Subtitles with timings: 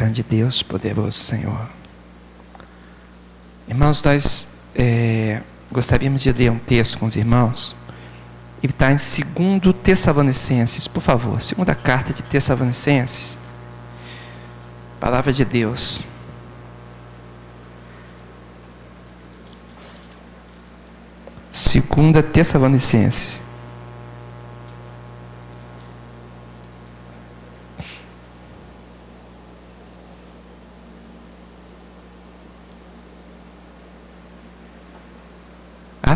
[0.00, 1.68] Grande Deus, poderoso Senhor.
[3.68, 7.76] Irmãos, nós é, gostaríamos de ler um texto com os irmãos.
[8.62, 13.38] Ele está em 2 Tessalonicenses, por favor, segunda carta de Tessalonicenses.
[14.98, 16.00] Palavra de Deus.
[21.52, 23.42] Segunda Tessalonicenses.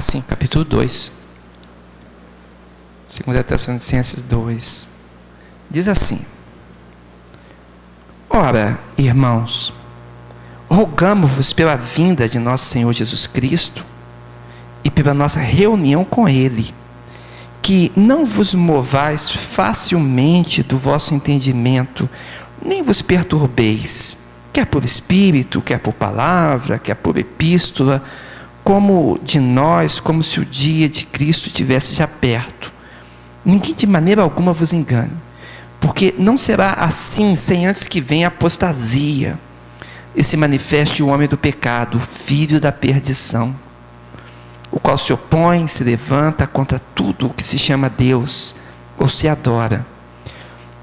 [0.04, 1.10] Sim, capítulo 2.
[3.08, 4.88] Segunda Tessalonicenses 2.
[5.70, 6.24] Diz assim:
[8.28, 9.72] Ora, irmãos,
[10.68, 13.84] rogamos-vos pela vinda de nosso Senhor Jesus Cristo
[14.84, 16.74] e pela nossa reunião com Ele,
[17.62, 22.08] que não vos movais facilmente do vosso entendimento,
[22.62, 24.18] nem vos perturbeis,
[24.52, 28.04] quer por espírito, quer por palavra, quer por epístola,
[28.64, 32.72] como de nós, como se o dia de Cristo estivesse já perto.
[33.44, 35.12] Ninguém de maneira alguma vos engane,
[35.78, 39.38] porque não será assim sem antes que venha a apostasia
[40.16, 43.54] e se manifeste o homem do pecado, filho da perdição,
[44.72, 48.56] o qual se opõe, se levanta contra tudo o que se chama Deus
[48.96, 49.84] ou se adora.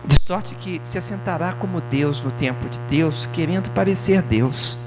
[0.06, 4.78] De sorte que se assentará como Deus no templo de Deus, querendo parecer Deus.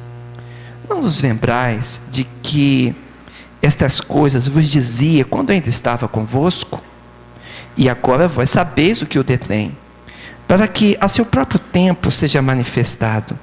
[0.88, 2.94] Não vos lembrais de que
[3.62, 6.82] estas coisas vos dizia quando ainda estava convosco?
[7.76, 9.76] E agora vós sabeis o que o detém,
[10.46, 13.38] para que a seu próprio tempo seja manifestado.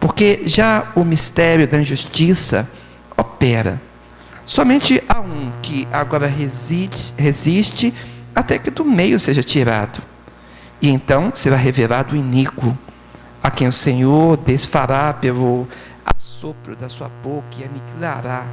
[0.00, 2.68] Porque já o mistério da injustiça
[3.16, 3.80] opera.
[4.44, 7.94] Somente há um que agora resiste, resiste
[8.34, 10.02] até que do meio seja tirado.
[10.80, 12.76] E então será revelado o iníquo,
[13.40, 15.68] a quem o Senhor desfará pelo
[16.22, 18.46] assopro da sua boca e aniquilará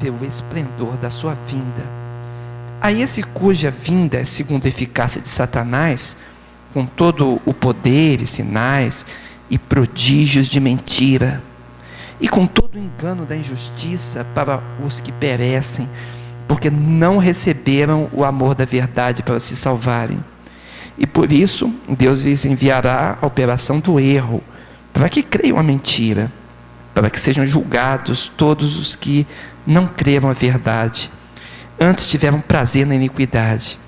[0.00, 1.82] pelo esplendor da sua vinda.
[2.80, 6.16] A esse cuja vinda é segundo a eficácia de Satanás,
[6.72, 9.04] com todo o poder e sinais
[9.50, 11.42] e prodígios de mentira,
[12.20, 15.88] e com todo o engano da injustiça para os que perecem,
[16.46, 20.22] porque não receberam o amor da verdade para se salvarem.
[20.96, 24.40] E por isso Deus lhes enviará a operação do erro,
[24.92, 26.30] para que creiam a mentira
[26.96, 29.26] para que sejam julgados todos os que
[29.66, 31.10] não creram a verdade,
[31.78, 33.78] antes tiveram prazer na iniquidade.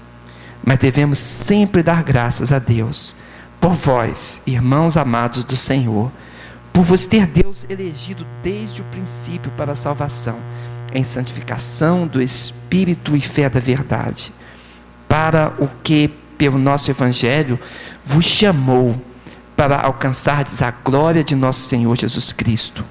[0.63, 3.17] Mas devemos sempre dar graças a Deus,
[3.59, 6.13] por vós, irmãos amados do Senhor,
[6.71, 10.39] por vos ter Deus elegido desde o princípio para a salvação,
[10.93, 14.35] em santificação do Espírito e fé da verdade,
[15.09, 17.59] para o que, pelo nosso Evangelho,
[18.05, 19.03] vos chamou
[19.57, 22.85] para alcançardes a glória de nosso Senhor Jesus Cristo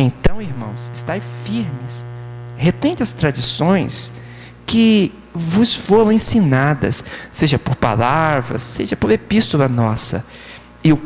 [0.00, 2.06] então, irmãos, estai firmes,
[2.56, 4.12] retente as tradições
[4.64, 10.24] que vos foram ensinadas, seja por palavras, seja por epístola nossa.
[10.82, 11.00] E o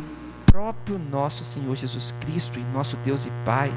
[0.47, 3.73] próprio nosso Senhor Jesus Cristo e nosso Deus e Pai,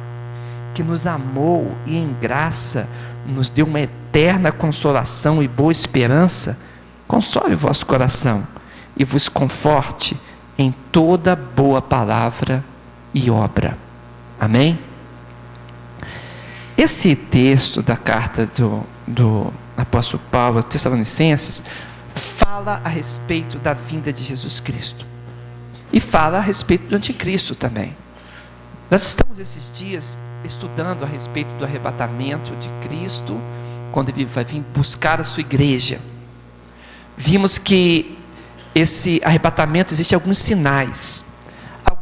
[0.73, 2.87] que nos amou e em graça
[3.25, 6.59] nos deu uma eterna consolação e boa esperança,
[7.07, 8.47] console o vosso coração
[8.95, 10.15] e vos conforte
[10.57, 12.63] em toda boa palavra
[13.13, 13.77] e obra.
[14.39, 14.86] Amém?
[16.77, 21.63] Esse texto da carta do, do apóstolo Paulo Tessalonicenses
[22.13, 25.03] fala a respeito da vinda de Jesus Cristo.
[25.91, 27.95] E fala a respeito do anticristo também.
[28.91, 33.41] Nós estamos esses dias estudando a respeito do arrebatamento de Cristo,
[33.91, 35.99] quando ele vai vir buscar a sua igreja.
[37.17, 38.17] Vimos que
[38.75, 41.25] esse arrebatamento existe alguns sinais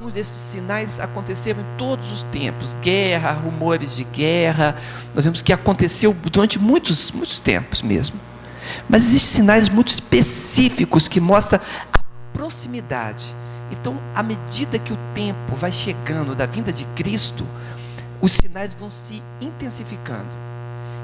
[0.06, 4.76] alguns desses sinais aconteceram em todos os tempos guerra, rumores de guerra.
[5.16, 8.20] Nós vemos que aconteceu durante muitos, muitos tempos mesmo.
[8.88, 11.60] Mas existem sinais muito específicos que mostram
[11.92, 12.00] a
[12.34, 13.36] proximidade.
[13.72, 17.46] Então, à medida que o tempo vai chegando da vinda de Cristo,
[18.22, 20.30] os sinais vão se intensificando.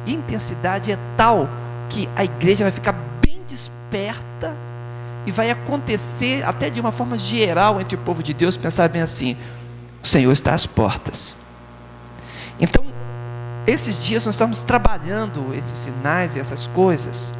[0.06, 1.50] E intensidade é tal
[1.90, 2.94] que a igreja vai ficar
[3.26, 4.56] bem desperta
[5.26, 9.02] e vai acontecer até de uma forma geral entre o povo de Deus pensar bem
[9.02, 9.38] assim:
[10.04, 11.38] o Senhor está às portas.
[12.60, 12.84] Então,
[13.66, 17.34] esses dias nós estamos trabalhando esses sinais e essas coisas.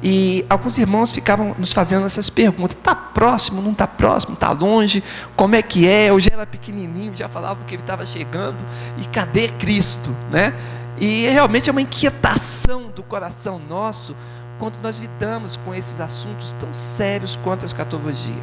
[0.00, 5.02] E alguns irmãos ficavam nos fazendo essas perguntas: está próximo, não está próximo, está longe?
[5.36, 6.10] Como é que é?
[6.10, 8.64] Eu já era pequenininho, já falava que ele estava chegando.
[8.96, 10.14] E cadê Cristo?
[10.30, 10.54] Né?
[11.00, 14.16] E realmente é uma inquietação do coração nosso
[14.58, 18.42] quando nós lidamos com esses assuntos tão sérios quanto a escatologia.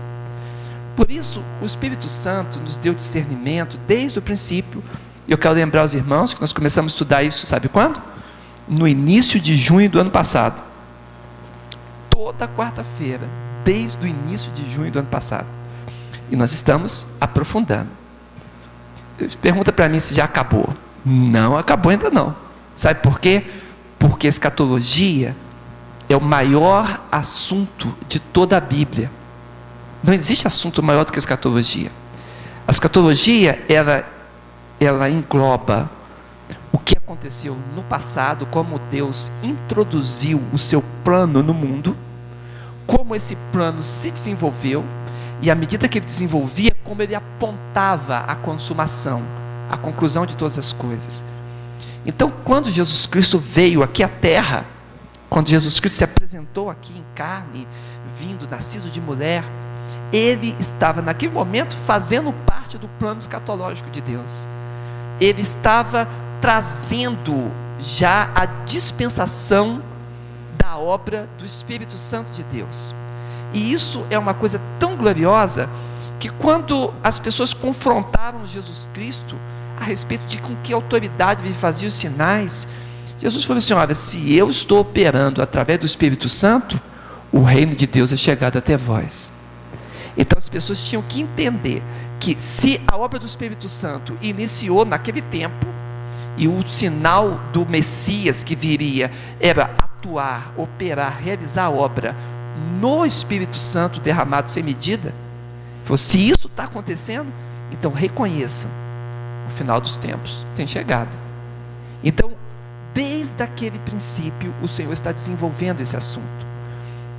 [0.95, 4.81] Por isso, o Espírito Santo nos deu discernimento desde o princípio.
[5.27, 8.01] E eu quero lembrar os irmãos que nós começamos a estudar isso, sabe quando?
[8.67, 10.63] No início de junho do ano passado.
[12.09, 13.27] Toda quarta-feira,
[13.63, 15.47] desde o início de junho do ano passado.
[16.31, 17.89] E nós estamos aprofundando.
[19.41, 20.73] Pergunta para mim se já acabou.
[21.05, 22.35] Não acabou ainda não.
[22.73, 23.45] Sabe por quê?
[23.99, 25.35] Porque escatologia
[26.07, 29.11] é o maior assunto de toda a Bíblia.
[30.03, 31.91] Não existe assunto maior do que a escatologia.
[32.67, 34.07] A escatologia, ela,
[34.79, 35.89] ela engloba
[36.71, 41.95] o que aconteceu no passado, como Deus introduziu o seu plano no mundo,
[42.85, 44.83] como esse plano se desenvolveu,
[45.41, 49.23] e à medida que ele desenvolvia, como ele apontava a consumação,
[49.69, 51.25] a conclusão de todas as coisas.
[52.05, 54.65] Então, quando Jesus Cristo veio aqui à terra,
[55.29, 57.67] quando Jesus Cristo se apresentou aqui em carne,
[58.15, 59.43] vindo, nascido de mulher,
[60.11, 64.47] ele estava naquele momento fazendo parte do plano escatológico de Deus.
[65.19, 66.07] Ele estava
[66.41, 69.81] trazendo já a dispensação
[70.57, 72.93] da obra do Espírito Santo de Deus.
[73.53, 75.69] E isso é uma coisa tão gloriosa
[76.19, 79.35] que quando as pessoas confrontaram Jesus Cristo
[79.79, 82.67] a respeito de com que autoridade ele fazia os sinais,
[83.17, 86.79] Jesus falou assim: olha, se eu estou operando através do Espírito Santo,
[87.31, 89.33] o reino de Deus é chegado até vós.
[90.17, 91.83] Então as pessoas tinham que entender
[92.19, 95.67] que se a obra do Espírito Santo iniciou naquele tempo,
[96.37, 102.15] e o sinal do Messias que viria era atuar, operar, realizar a obra
[102.79, 105.13] no Espírito Santo derramado sem medida,
[105.97, 107.31] se isso está acontecendo,
[107.71, 108.69] então reconheçam,
[109.47, 111.17] o final dos tempos tem chegado.
[112.03, 112.31] Então,
[113.25, 116.45] desde aquele princípio, o Senhor está desenvolvendo esse assunto.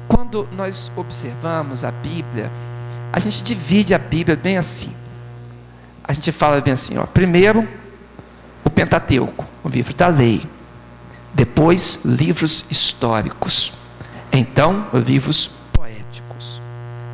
[0.06, 2.48] Quando nós observamos a Bíblia,
[3.12, 4.94] a gente divide a Bíblia bem assim.
[6.04, 7.06] A gente fala bem assim, ó.
[7.06, 7.68] Primeiro,
[8.64, 10.48] o Pentateuco, o livro da lei.
[11.34, 13.72] Depois, livros históricos.
[14.32, 16.60] Então, livros poéticos.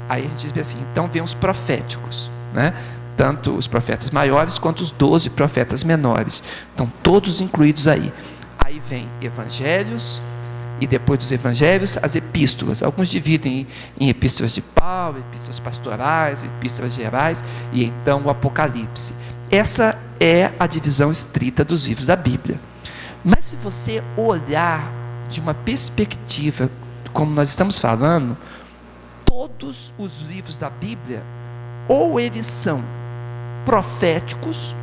[0.06, 2.74] Aí a gente diz assim, então vem os proféticos, né?
[3.16, 6.42] Tanto os profetas maiores quanto os doze profetas menores.
[6.70, 8.12] Estão todos incluídos aí.
[8.64, 10.20] Aí vem evangelhos,
[10.82, 12.82] e depois dos evangelhos, as epístolas.
[12.82, 13.67] Alguns dividem
[13.99, 19.14] em, epístolas de Paulo, epístolas pastorais, epístolas gerais e então o Apocalipse.
[19.49, 22.59] Essa é a divisão estrita dos livros da Bíblia.
[23.25, 24.91] Mas se você olhar
[25.29, 26.69] de uma perspectiva,
[27.12, 28.37] como nós estamos falando,
[29.25, 31.23] todos os livros da Bíblia,
[31.88, 32.82] ou eles são
[33.64, 34.75] proféticos,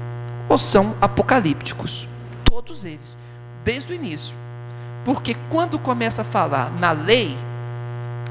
[0.48, 2.08] ou são apocalípticos.
[2.46, 3.18] Todos eles,
[3.70, 4.36] desde o início.
[5.06, 7.38] Porque quando começa a falar na lei,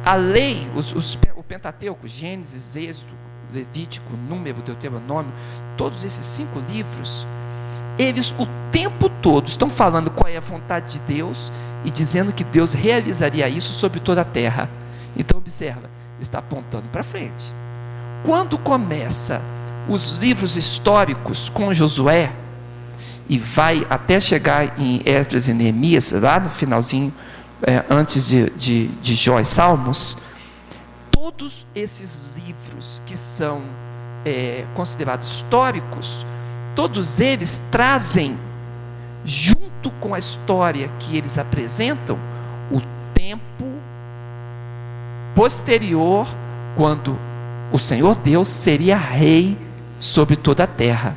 [0.05, 3.13] a lei, os, os, o Pentateuco, Gênesis, Êxodo,
[3.55, 5.33] Levítico, Número, Deuteronômio,
[5.77, 7.25] todos esses cinco livros,
[7.97, 11.53] eles o tempo todo estão falando qual é a vontade de Deus
[11.85, 14.69] e dizendo que Deus realizaria isso sobre toda a terra.
[15.17, 15.89] Então observa,
[16.21, 17.55] está apontando para frente.
[18.25, 19.41] Quando começa
[19.89, 22.33] os livros históricos com Josué,
[23.29, 27.13] e vai até chegar em Esdras e Neemias, lá no finalzinho,
[27.63, 30.19] é, antes de, de, de Jó e Salmos,
[31.11, 33.63] todos esses livros que são
[34.25, 36.25] é, considerados históricos,
[36.75, 38.39] todos eles trazem,
[39.25, 42.19] junto com a história que eles apresentam,
[42.71, 42.81] o
[43.13, 43.73] tempo
[45.35, 46.27] posterior,
[46.77, 47.19] quando
[47.73, 49.59] o Senhor Deus seria rei
[49.99, 51.17] sobre toda a terra.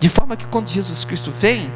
[0.00, 1.70] De forma que quando Jesus Cristo vem,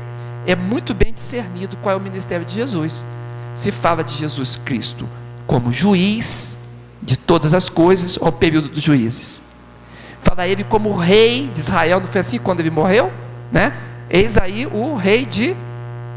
[0.46, 3.06] é muito bem discernido qual é o ministério de Jesus.
[3.54, 5.06] Se fala de Jesus Cristo
[5.46, 6.64] como juiz
[7.02, 9.44] de todas as coisas ao período dos juízes.
[10.22, 13.12] Fala ele como rei de Israel, não foi assim quando ele morreu?
[13.52, 13.76] Né?
[14.08, 15.54] Eis aí o rei de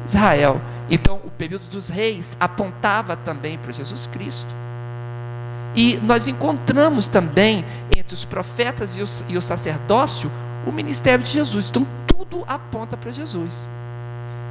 [0.07, 0.61] Israel.
[0.89, 4.55] Então, o período dos reis apontava também para Jesus Cristo.
[5.75, 10.31] E nós encontramos também entre os profetas e, e o sacerdócio
[10.67, 11.69] o ministério de Jesus.
[11.69, 13.69] Então, tudo aponta para Jesus.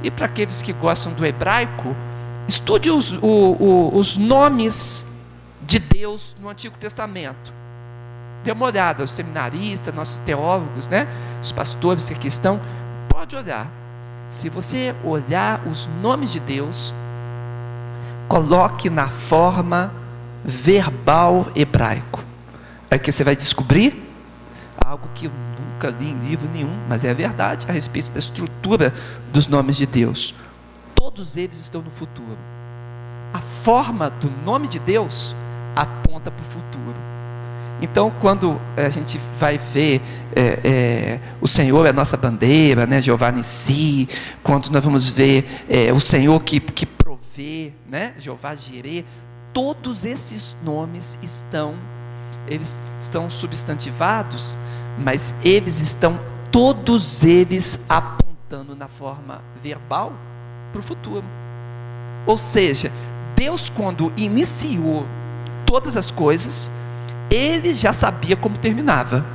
[0.01, 1.95] E para aqueles que gostam do hebraico,
[2.47, 5.07] estude os, o, o, os nomes
[5.61, 7.53] de Deus no Antigo Testamento.
[8.43, 11.07] Dê uma olhada, os seminaristas, nossos teólogos, né?
[11.41, 12.59] os pastores que aqui estão,
[13.09, 13.69] pode olhar.
[14.29, 16.93] Se você olhar os nomes de Deus,
[18.27, 19.91] coloque na forma
[20.43, 22.23] verbal hebraico.
[22.89, 24.07] Aí que você vai descobrir
[24.85, 25.29] algo que
[25.77, 28.91] nunca li em livro nenhum, mas é a verdade a respeito da estrutura
[29.31, 30.33] dos nomes de Deus.
[30.95, 32.37] Todos eles estão no futuro.
[33.31, 35.35] A forma do nome de Deus
[35.75, 36.95] aponta para o futuro.
[37.79, 40.01] Então, quando a gente vai ver
[40.35, 44.09] é, é, o Senhor é a nossa bandeira, né, Jeová Nissi,
[44.41, 49.05] quando nós vamos ver é, o Senhor que, que provê, né, Jeová Jireh,
[49.53, 51.75] todos esses nomes estão,
[52.47, 54.57] eles estão substantivados,
[54.97, 56.19] mas eles estão,
[56.51, 60.13] todos eles apontando na forma verbal
[60.71, 61.23] para o futuro.
[62.25, 62.91] Ou seja,
[63.35, 65.05] Deus, quando iniciou
[65.65, 66.71] todas as coisas,
[67.29, 69.25] ele já sabia como terminava.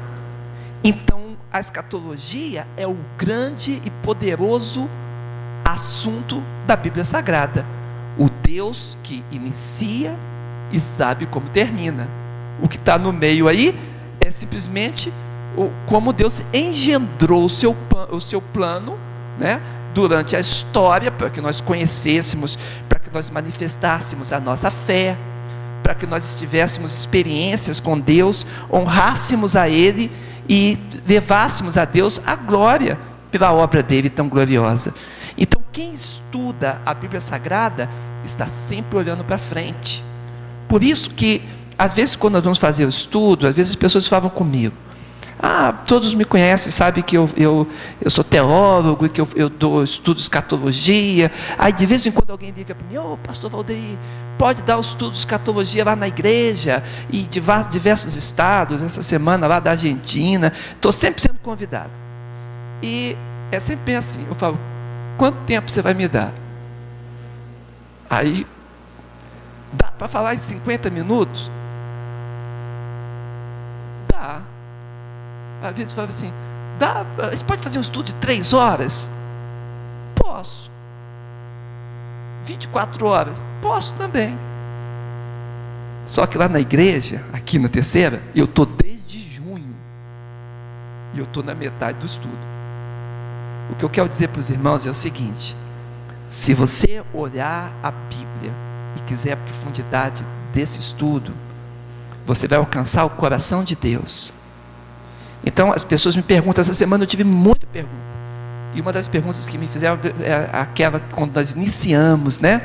[0.83, 4.88] Então, a escatologia é o grande e poderoso
[5.64, 7.64] assunto da Bíblia Sagrada.
[8.19, 10.16] O Deus que inicia
[10.73, 12.09] e sabe como termina.
[12.62, 13.78] O que está no meio aí
[14.21, 15.12] é simplesmente
[15.56, 17.76] o, como Deus engendrou o seu,
[18.11, 18.99] o seu plano,
[19.38, 19.61] né?
[19.94, 25.16] Durante a história, para que nós conhecêssemos, para que nós manifestássemos a nossa fé,
[25.82, 30.11] para que nós tivéssemos experiências com Deus, honrássemos a Ele
[30.49, 32.99] e levássemos a Deus a glória
[33.30, 34.94] pela obra dele tão gloriosa.
[35.37, 37.88] Então, quem estuda a Bíblia Sagrada
[38.25, 40.04] está sempre olhando para frente.
[40.68, 41.42] Por isso que,
[41.76, 44.75] às vezes, quando nós vamos fazer o estudo, às vezes as pessoas falam comigo,
[45.44, 47.66] ah, todos me conhecem, sabem que eu, eu,
[48.00, 51.32] eu sou teólogo, que eu, eu dou estudo de escatologia.
[51.58, 53.99] Aí de vez em quando alguém liga para mim, ô oh, pastor Valdeir,
[54.38, 59.49] pode dar o estudo de escatologia lá na igreja e de diversos estados, essa semana
[59.49, 60.52] lá da Argentina.
[60.76, 61.90] Estou sempre sendo convidado.
[62.80, 63.16] E
[63.50, 64.56] é sempre assim, eu falo,
[65.18, 66.32] quanto tempo você vai me dar?
[68.08, 68.46] Aí,
[69.72, 71.50] dá para falar em 50 minutos?
[74.08, 74.51] Dá.
[75.62, 76.33] Às vezes fala assim,
[76.78, 79.11] dá, a gente pode fazer um estudo de três horas?
[80.16, 80.71] Posso.
[82.45, 83.45] 24 horas?
[83.61, 84.37] Posso também.
[86.04, 89.75] Só que lá na igreja, aqui na terceira, eu estou desde junho.
[91.14, 92.52] E eu estou na metade do estudo.
[93.71, 95.57] O que eu quero dizer para os irmãos é o seguinte:
[96.28, 98.52] se você olhar a Bíblia
[98.97, 101.33] e quiser a profundidade desse estudo,
[102.26, 104.35] você vai alcançar o coração de Deus.
[105.44, 108.12] Então as pessoas me perguntam, essa semana eu tive muita pergunta.
[108.75, 112.62] E uma das perguntas que me fizeram é aquela quando nós iniciamos, né?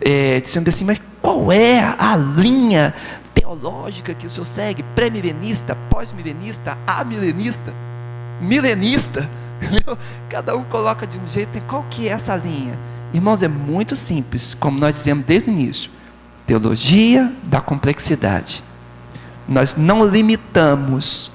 [0.00, 2.94] É, assim, mas qual é a linha
[3.34, 4.82] teológica que o senhor segue?
[4.94, 7.72] Pré-milenista, pós-milenista, amilenista,
[8.40, 9.28] milenista?
[10.28, 12.78] Cada um coloca de um jeito, qual que é essa linha?
[13.12, 15.90] Irmãos, é muito simples, como nós dizemos desde o início.
[16.46, 18.62] Teologia da complexidade.
[19.48, 21.32] Nós não limitamos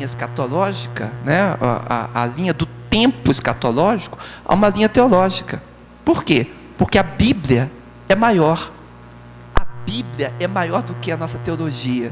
[0.00, 5.62] linha escatológica, né, a, a, a linha do tempo escatológico, a uma linha teológica.
[6.04, 6.46] Por quê?
[6.78, 7.70] Porque a Bíblia
[8.08, 8.70] é maior.
[9.54, 12.10] A Bíblia é maior do que a nossa teologia.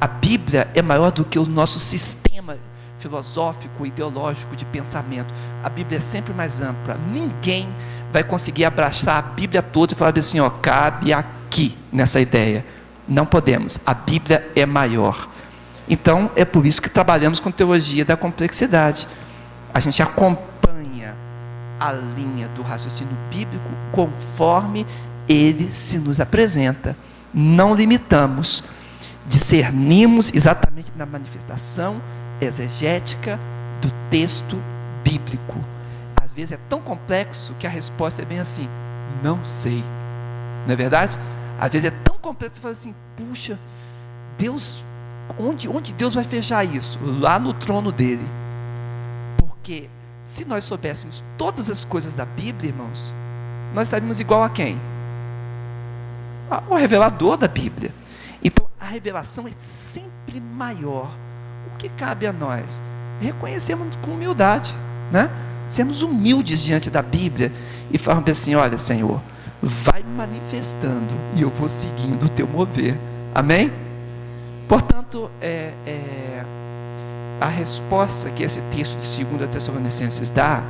[0.00, 2.56] A Bíblia é maior do que o nosso sistema
[2.98, 5.32] filosófico, ideológico de pensamento.
[5.62, 6.96] A Bíblia é sempre mais ampla.
[7.12, 7.68] Ninguém
[8.10, 12.64] vai conseguir abraçar a Bíblia toda e falar assim, ó, cabe aqui nessa ideia.
[13.06, 13.78] Não podemos.
[13.84, 15.28] A Bíblia é maior.
[15.88, 19.08] Então, é por isso que trabalhamos com teologia da complexidade.
[19.72, 21.16] A gente acompanha
[21.80, 24.86] a linha do raciocínio bíblico conforme
[25.28, 26.96] ele se nos apresenta.
[27.32, 28.64] Não limitamos,
[29.26, 32.00] discernimos exatamente na manifestação
[32.40, 33.38] exegética
[33.80, 34.60] do texto
[35.02, 35.56] bíblico.
[36.22, 38.68] Às vezes é tão complexo que a resposta é bem assim:
[39.22, 39.82] não sei.
[40.66, 41.18] Não é verdade?
[41.58, 43.58] Às vezes é tão complexo que você fala assim: puxa,
[44.38, 44.82] Deus
[45.38, 46.98] onde, onde Deus vai fechar isso?
[47.02, 48.26] Lá no trono dele.
[49.36, 49.88] Porque
[50.24, 53.12] se nós soubéssemos todas as coisas da Bíblia, irmãos,
[53.74, 54.78] nós estaríamos igual a quem?
[56.68, 57.92] O revelador da Bíblia.
[58.42, 61.10] Então a revelação é sempre maior.
[61.72, 62.82] O que cabe a nós?
[63.20, 64.74] Reconhecemos com humildade,
[65.10, 65.30] né?
[65.66, 67.52] Sermos humildes diante da Bíblia
[67.90, 69.20] e falarmos assim: olha, Senhor,
[69.62, 72.98] vai manifestando e eu vou seguindo o teu mover.
[73.34, 73.70] Amém?
[74.68, 76.44] Portanto, é, é,
[77.40, 80.62] a resposta que esse texto de 2 Tessalonicenses dá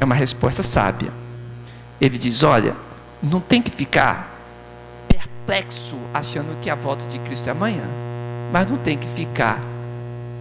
[0.00, 1.12] é uma resposta sábia.
[2.00, 2.76] Ele diz: olha,
[3.20, 4.38] não tem que ficar
[5.08, 7.84] perplexo achando que a volta de Cristo é amanhã,
[8.52, 9.60] mas não tem que ficar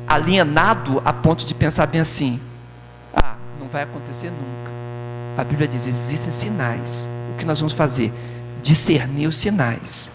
[0.07, 2.39] alienado a ponto de pensar bem assim:
[3.15, 4.72] ah, não vai acontecer nunca.
[5.36, 7.10] A Bíblia diz: existem sinais.
[7.34, 8.13] O que nós vamos fazer?
[8.62, 10.12] Discernir os sinais.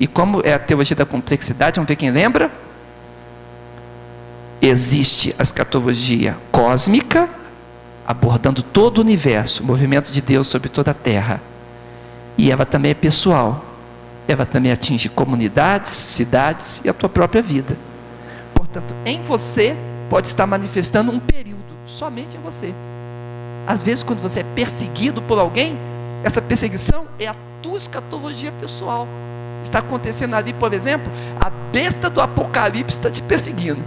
[0.00, 2.50] E como é a teologia da complexidade, vamos ver quem lembra?
[4.60, 7.28] Existe a escatologia cósmica,
[8.06, 11.40] abordando todo o universo, o movimento de Deus sobre toda a terra.
[12.36, 13.64] E ela também é pessoal.
[14.28, 17.76] ela também atinge comunidades, cidades e a tua própria vida.
[18.54, 19.74] Portanto, em você
[20.10, 22.74] pode estar manifestando um período, somente em você.
[23.66, 25.78] Às vezes, quando você é perseguido por alguém,
[26.22, 29.08] essa perseguição é a tua escatologia pessoal.
[29.62, 31.10] Está acontecendo ali, por exemplo,
[31.40, 33.82] a besta do Apocalipse está te perseguindo.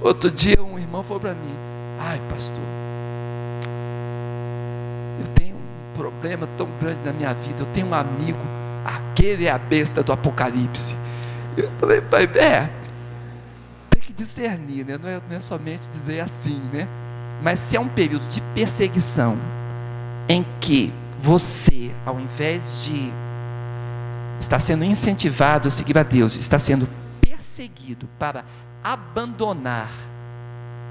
[0.00, 1.54] Outro dia, um irmão falou para mim:
[2.00, 2.58] Ai, pastor,
[5.20, 7.62] eu tenho um problema tão grande na minha vida.
[7.62, 8.38] Eu tenho um amigo,
[8.84, 10.96] aquele é a besta do Apocalipse.
[11.56, 12.68] Eu falei, pai, é,
[13.90, 14.98] tem que discernir, né?
[15.00, 16.88] não, é, não é somente dizer assim, né?
[17.42, 19.36] Mas se é um período de perseguição
[20.28, 23.12] em que você, ao invés de
[24.42, 26.88] estar sendo incentivado a seguir a Deus, está sendo
[27.20, 28.44] perseguido para
[28.82, 29.90] abandonar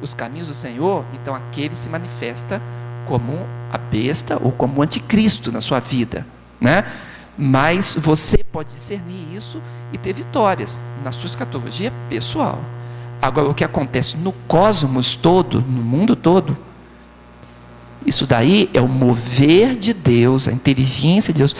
[0.01, 2.61] os caminhos do Senhor, então aquele se manifesta
[3.05, 6.25] como a besta ou como o anticristo na sua vida,
[6.59, 6.85] né?
[7.37, 12.59] Mas você pode discernir isso e ter vitórias na sua escatologia pessoal.
[13.21, 16.57] Agora, o que acontece no cosmos todo, no mundo todo,
[18.05, 21.55] isso daí é o mover de Deus, a inteligência de Deus,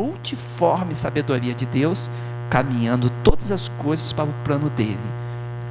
[0.00, 2.10] multiforme sabedoria de Deus,
[2.48, 4.98] caminhando todas as coisas para o plano dele,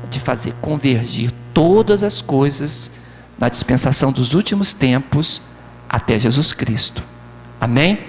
[0.07, 2.91] de fazer convergir todas as coisas
[3.39, 5.41] na dispensação dos últimos tempos
[5.89, 7.01] até Jesus Cristo.
[7.59, 7.99] Amém?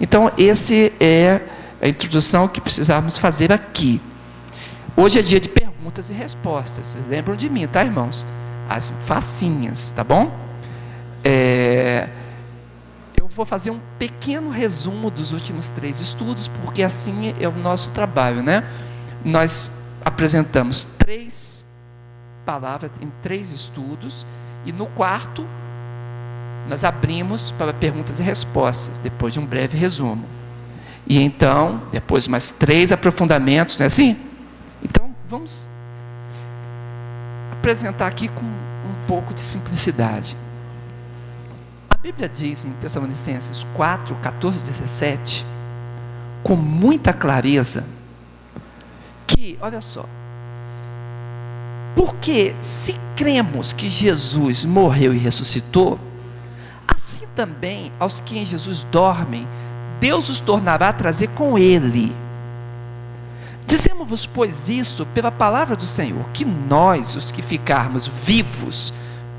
[0.00, 1.40] Então, esse é
[1.80, 4.00] a introdução que precisávamos fazer aqui.
[4.96, 6.86] Hoje é dia de perguntas e respostas.
[6.86, 8.24] Vocês lembram de mim, tá, irmãos?
[8.68, 10.32] As facinhas, tá bom?
[11.24, 12.08] É,
[13.34, 18.42] vou fazer um pequeno resumo dos últimos três estudos, porque assim é o nosso trabalho,
[18.42, 18.64] né?
[19.24, 21.66] Nós apresentamos três
[22.44, 24.26] palavras em três estudos,
[24.64, 25.46] e no quarto
[26.68, 30.24] nós abrimos para perguntas e respostas, depois de um breve resumo.
[31.06, 34.16] E então, depois mais três aprofundamentos, não é assim?
[34.82, 35.68] Então, vamos
[37.52, 40.36] apresentar aqui com um pouco de simplicidade.
[42.02, 45.46] Bíblia diz em Tessalonicenses 4, 14 e 17,
[46.42, 47.84] com muita clareza,
[49.24, 50.04] que, olha só,
[51.94, 55.96] porque se cremos que Jesus morreu e ressuscitou,
[56.88, 59.46] assim também aos que em Jesus dormem,
[60.00, 62.12] Deus os tornará a trazer com ele.
[63.64, 68.92] Dizemos-vos, pois, isso pela palavra do Senhor, que nós, os que ficarmos vivos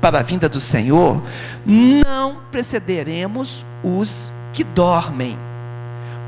[0.04, 1.22] para a vinda do Senhor,
[1.64, 5.34] não precederemos os que dormem.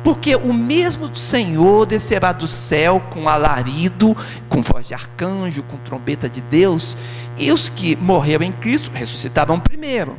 [0.02, 4.16] Porque o mesmo Senhor descerá do céu com alarido,
[4.48, 6.96] com voz de arcanjo, com trombeta de Deus,
[7.36, 10.16] e os que morreram em Cristo ressuscitarão primeiro.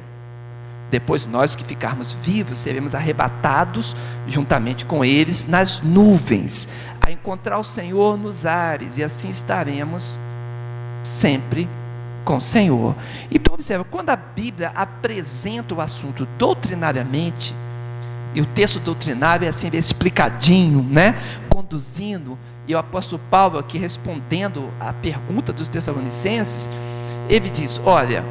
[0.91, 3.96] Depois nós que ficarmos vivos seremos arrebatados
[4.28, 6.70] juntamente com eles nas nuvens,
[7.02, 10.20] a encontrar o Senhor nos ares, e assim estaremos
[11.04, 11.67] sempre
[12.27, 12.93] com o Senhor.
[13.31, 17.55] Então observa, quando a Bíblia apresenta o assunto doutrinariamente,
[18.35, 21.15] e o texto doutrinário é assim, explicadinho, né?
[21.49, 22.37] Conduzindo.
[22.67, 26.69] E o apóstolo Paulo aqui respondendo à pergunta dos Tessalonicenses,
[27.29, 28.25] ele diz: Olha,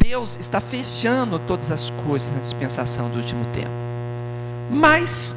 [0.00, 3.70] Deus está fechando todas as coisas na dispensação do último tempo.
[4.70, 5.36] Mas,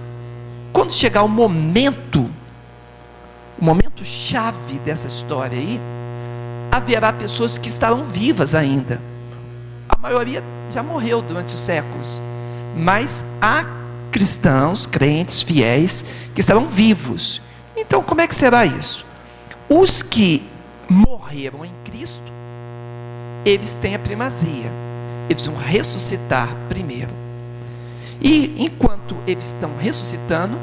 [0.71, 2.29] quando chegar o momento,
[3.59, 5.79] o momento chave dessa história aí,
[6.71, 8.99] haverá pessoas que estarão vivas ainda.
[9.89, 12.21] A maioria já morreu durante os séculos
[12.75, 13.65] mas há
[14.11, 17.41] cristãos, crentes, fiéis, que estarão vivos.
[17.75, 19.05] Então, como é que será isso?
[19.69, 20.43] Os que
[20.89, 22.31] morreram em Cristo,
[23.45, 24.71] eles têm a primazia,
[25.29, 27.11] eles vão ressuscitar primeiro.
[28.21, 30.57] E enquanto eles estão ressuscitando,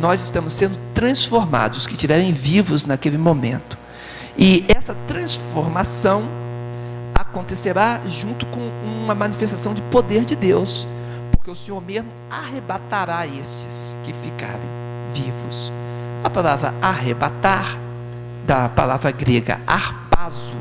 [0.00, 3.76] nós estamos sendo transformados, os que estiverem vivos naquele momento.
[4.40, 6.24] E essa transformação
[7.14, 10.86] acontecerá junto com uma manifestação de poder de Deus
[11.40, 14.60] porque o Senhor mesmo arrebatará estes que ficarem
[15.10, 15.72] vivos.
[16.22, 17.78] A palavra arrebatar,
[18.46, 20.54] da palavra grega arpazo,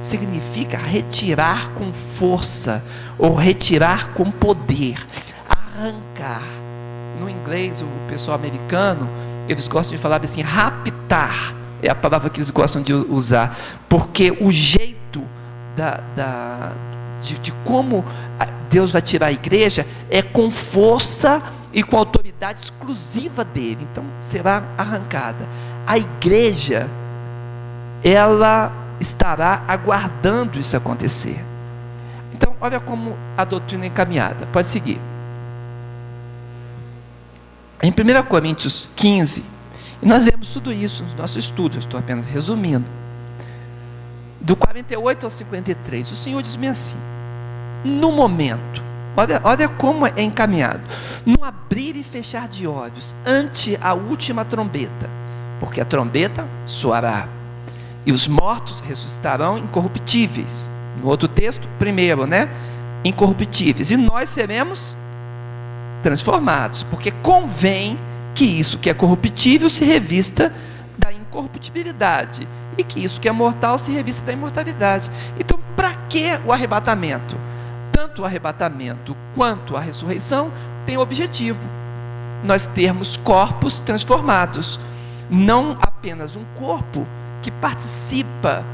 [0.00, 2.82] significa retirar com força
[3.18, 4.96] ou retirar com poder,
[5.48, 6.42] arrancar.
[7.20, 9.08] No inglês, o pessoal americano,
[9.48, 13.56] eles gostam de falar assim, raptar, é a palavra que eles gostam de usar,
[13.88, 15.22] porque o jeito
[15.76, 16.72] da, da
[17.20, 18.04] de, de como
[18.70, 23.86] Deus vai tirar a igreja é com força e com autoridade exclusiva dele.
[23.90, 25.46] Então será arrancada.
[25.86, 26.88] A igreja,
[28.02, 31.44] ela estará aguardando isso acontecer.
[32.32, 34.46] Então, olha como a doutrina é encaminhada.
[34.52, 35.00] Pode seguir.
[37.82, 39.44] em 1 Coríntios 15,
[40.02, 42.86] e nós vemos tudo isso nos nossos estudos, estou apenas resumindo.
[44.40, 46.98] Do 48 ao 53, o Senhor diz-me assim:
[47.84, 48.82] no momento,
[49.16, 50.82] olha, olha como é encaminhado,
[51.24, 55.08] no abrir e fechar de olhos, ante a última trombeta,
[55.60, 57.28] porque a trombeta soará,
[58.04, 60.70] e os mortos ressuscitarão incorruptíveis.
[61.02, 62.48] No outro texto, primeiro, né?
[63.04, 63.90] Incorruptíveis.
[63.90, 64.96] E nós seremos
[66.02, 67.98] transformados, porque convém
[68.36, 70.54] que isso que é corruptível se revista
[70.98, 72.46] da incorruptibilidade
[72.78, 75.10] e que isso que é mortal se revista da imortalidade.
[75.40, 77.36] Então, para que o arrebatamento?
[77.90, 80.52] Tanto o arrebatamento quanto a ressurreição
[80.84, 81.58] tem o objetivo
[82.44, 84.78] nós termos corpos transformados,
[85.28, 87.06] não apenas um corpo
[87.42, 88.64] que participa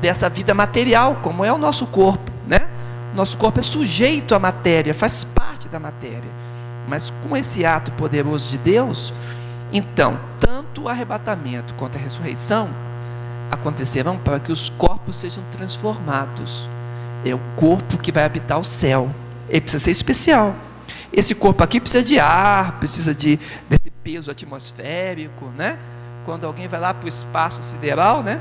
[0.00, 2.68] dessa vida material, como é o nosso corpo, né?
[3.14, 6.49] Nosso corpo é sujeito à matéria, faz parte da matéria.
[6.90, 9.12] Mas com esse ato poderoso de Deus,
[9.72, 12.68] então, tanto o arrebatamento quanto a ressurreição
[13.48, 16.68] acontecerão para que os corpos sejam transformados.
[17.24, 19.08] É o corpo que vai habitar o céu.
[19.48, 20.56] Ele precisa ser especial.
[21.12, 25.78] Esse corpo aqui precisa de ar, precisa de, desse peso atmosférico, né?
[26.24, 28.40] Quando alguém vai lá para o espaço sideral, né?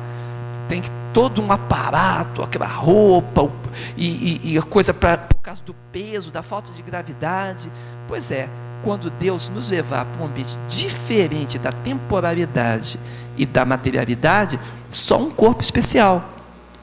[0.67, 0.81] Tem
[1.13, 3.51] todo um aparato, aquela roupa
[3.97, 4.07] e,
[4.43, 7.71] e, e a coisa pra, por causa do peso, da falta de gravidade.
[8.07, 8.49] Pois é,
[8.83, 12.99] quando Deus nos levar para um ambiente diferente da temporalidade
[13.37, 14.59] e da materialidade,
[14.91, 16.23] só um corpo especial.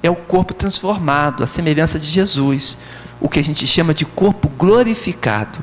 [0.03, 2.79] É o corpo transformado, a semelhança de Jesus.
[3.21, 5.59] O que a gente chama de corpo glorificado.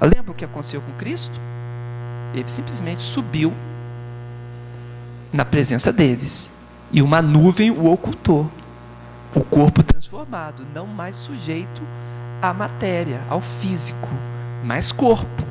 [0.00, 1.38] Lembra o que aconteceu com Cristo?
[2.34, 3.52] Ele simplesmente subiu
[5.32, 6.59] na presença deles.
[6.92, 8.50] E uma nuvem o ocultou.
[9.34, 11.82] O corpo transformado, não mais sujeito
[12.42, 14.08] à matéria, ao físico,
[14.64, 15.44] mas corpo.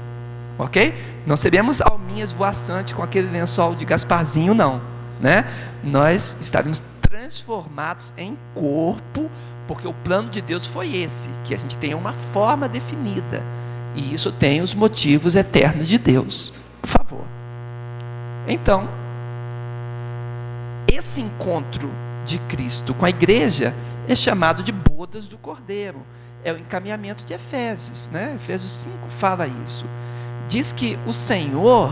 [0.57, 0.93] Ok?
[1.25, 4.81] Não seremos alminhas voaçantes com aquele lençol de Gasparzinho, não.
[5.21, 5.45] Né?
[5.81, 9.31] Nós estaremos transformados em corpo,
[9.67, 13.41] porque o plano de Deus foi esse, que a gente tenha uma forma definida.
[13.95, 16.53] E isso tem os motivos eternos de Deus.
[16.81, 17.23] Por favor.
[18.47, 18.89] Então,
[20.99, 21.89] esse encontro
[22.25, 23.73] de Cristo com a igreja
[24.07, 26.01] é chamado de bodas do Cordeiro.
[26.43, 28.33] É o encaminhamento de Efésios, né?
[28.35, 29.85] Efésios 5 fala isso.
[30.47, 31.91] Diz que o Senhor,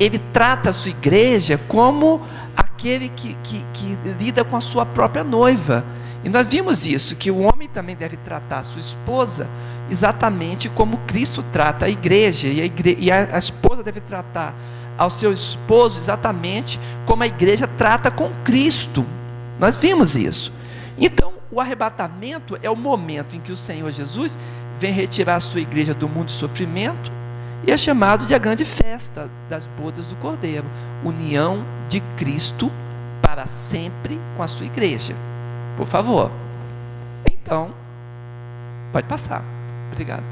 [0.00, 2.20] ele trata a sua igreja como
[2.56, 5.84] aquele que, que, que lida com a sua própria noiva.
[6.24, 9.48] E nós vimos isso, que o homem também deve tratar a sua esposa
[9.90, 14.54] exatamente como Cristo trata a igreja, e a, igre e a, a esposa deve tratar
[15.02, 19.04] ao seu esposo exatamente como a igreja trata com Cristo.
[19.58, 20.52] Nós vimos isso.
[20.96, 24.38] Então, o arrebatamento é o momento em que o Senhor Jesus
[24.78, 27.10] vem retirar a sua igreja do mundo de sofrimento
[27.66, 30.66] e é chamado de a grande festa das bodas do Cordeiro
[31.04, 32.70] união de Cristo
[33.20, 35.14] para sempre com a sua igreja.
[35.76, 36.30] Por favor.
[37.28, 37.74] Então,
[38.92, 39.42] pode passar.
[39.90, 40.24] Obrigado.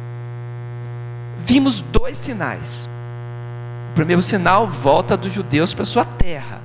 [1.40, 2.88] Vimos dois sinais.
[3.90, 6.62] O primeiro sinal, volta dos judeus para sua terra.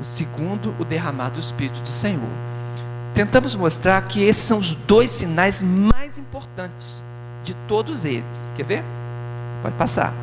[0.00, 2.30] O segundo, o derramado do Espírito do Senhor.
[3.14, 7.02] Tentamos mostrar que esses são os dois sinais mais importantes
[7.42, 8.52] de todos eles.
[8.54, 8.84] Quer ver?
[9.60, 10.14] Pode passar.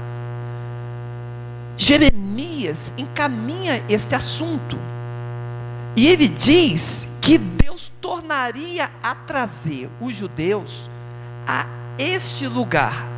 [1.75, 4.77] Jeremias encaminha esse assunto.
[5.93, 10.89] E ele diz que Deus tornaria a trazer os judeus
[11.45, 11.65] a
[11.99, 13.14] este lugar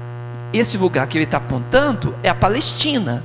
[0.53, 3.23] esse lugar que ele está apontando é a Palestina,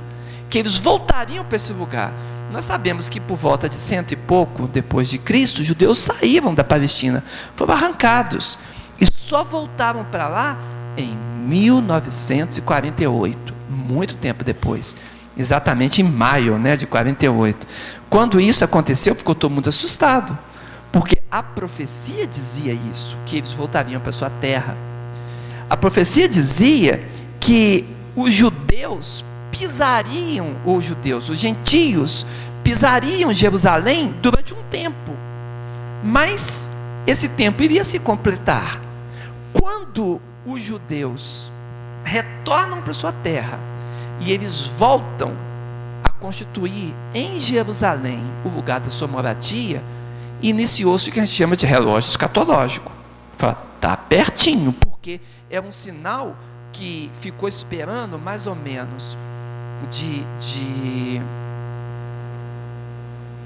[0.49, 2.11] que eles voltariam para esse lugar.
[2.51, 6.53] Nós sabemos que por volta de cento e pouco depois de Cristo, os judeus saíram
[6.53, 7.23] da Palestina,
[7.55, 8.59] foram arrancados
[9.01, 10.55] e só voltaram para lá
[10.95, 14.95] em 1948, muito tempo depois,
[15.35, 17.65] exatamente em maio, né, de 48.
[18.09, 20.37] Quando isso aconteceu, ficou todo mundo assustado,
[20.91, 24.77] porque a profecia dizia isso, que eles voltariam para sua terra.
[25.73, 27.03] A profecia dizia
[27.39, 27.83] que
[28.15, 32.27] os judeus pisariam, os judeus, os gentios,
[32.63, 35.11] pisariam Jerusalém durante um tempo.
[36.03, 36.69] Mas
[37.07, 38.79] esse tempo iria se completar.
[39.51, 41.51] Quando os judeus
[42.03, 43.59] retornam para sua terra
[44.21, 45.33] e eles voltam
[46.03, 49.81] a constituir em Jerusalém o lugar da sua moradia,
[50.39, 52.91] iniciou-se o que a gente chama de relógio escatológico.
[53.39, 54.71] Fala, tá pertinho,
[55.03, 56.33] porque é um sinal
[56.71, 59.17] que ficou esperando mais ou menos
[59.91, 61.21] de, de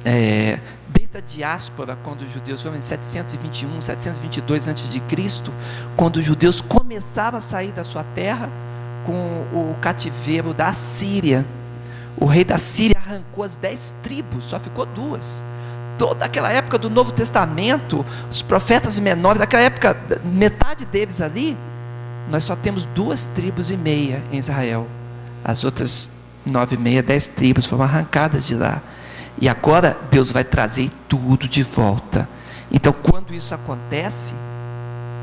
[0.06, 5.02] é, desde a diáspora, quando os judeus foram em 721, 722 a.C.,
[5.96, 8.48] quando os judeus começaram a sair da sua terra,
[9.04, 11.44] com o cativeiro da Síria.
[12.20, 15.44] O rei da Síria arrancou as dez tribos, só ficou duas.
[15.98, 21.58] Toda aquela época do Novo Testamento, os profetas menores, aquela época, metade deles ali,
[22.30, 24.88] nós só temos duas tribos e meia em Israel.
[25.44, 26.12] As outras
[26.46, 28.82] nove e meia, dez tribos foram arrancadas de lá.
[29.40, 32.28] E agora Deus vai trazer tudo de volta.
[32.72, 34.34] Então, quando isso acontece,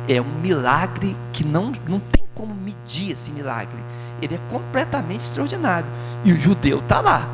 [0.09, 3.79] é um milagre que não, não tem como medir esse milagre.
[4.23, 5.87] Ele é completamente extraordinário.
[6.25, 7.29] E o judeu está lá.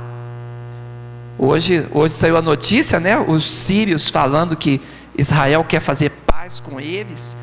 [1.42, 3.18] Hoje, hoje saiu a notícia, né?
[3.18, 4.78] Os sírios falando que
[5.16, 7.34] Israel quer fazer paz com eles,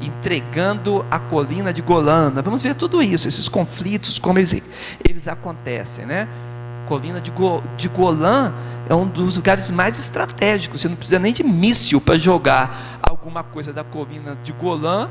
[0.00, 2.30] entregando a colina de Golã.
[2.30, 4.54] Vamos ver tudo isso, esses conflitos, como eles,
[5.04, 6.28] eles acontecem, né?
[6.86, 8.52] colina de, Go, de Golã
[8.88, 10.80] é um dos lugares mais estratégicos.
[10.80, 15.10] Você não precisa nem de míssil para jogar alguma coisa da colina de Golã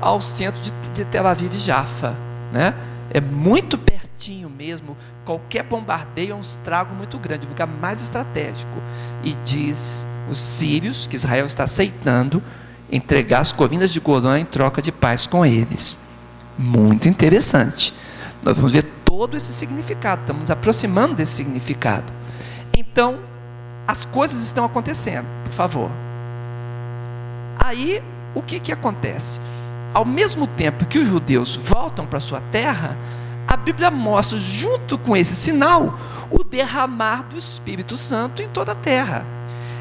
[0.00, 2.14] ao centro de, de Tel Aviv e Jaffa.
[2.52, 2.72] Né?
[3.10, 4.96] É muito pertinho mesmo.
[5.26, 8.80] Qualquer bombardeio é um estrago muito grande, o lugar mais estratégico.
[9.24, 12.42] E diz os sírios que Israel está aceitando
[12.90, 15.98] entregar as colinas de Golã em troca de paz com eles.
[16.56, 17.92] Muito interessante.
[18.42, 22.12] Nós vamos ver todo esse significado, estamos nos aproximando desse significado.
[22.76, 23.18] Então,
[23.86, 25.90] as coisas estão acontecendo, por favor.
[27.58, 28.00] Aí,
[28.32, 29.40] o que, que acontece?
[29.92, 32.96] Ao mesmo tempo que os judeus voltam para sua terra,
[33.46, 35.98] a Bíblia mostra, junto com esse sinal,
[36.30, 39.24] o derramar do Espírito Santo em toda a terra.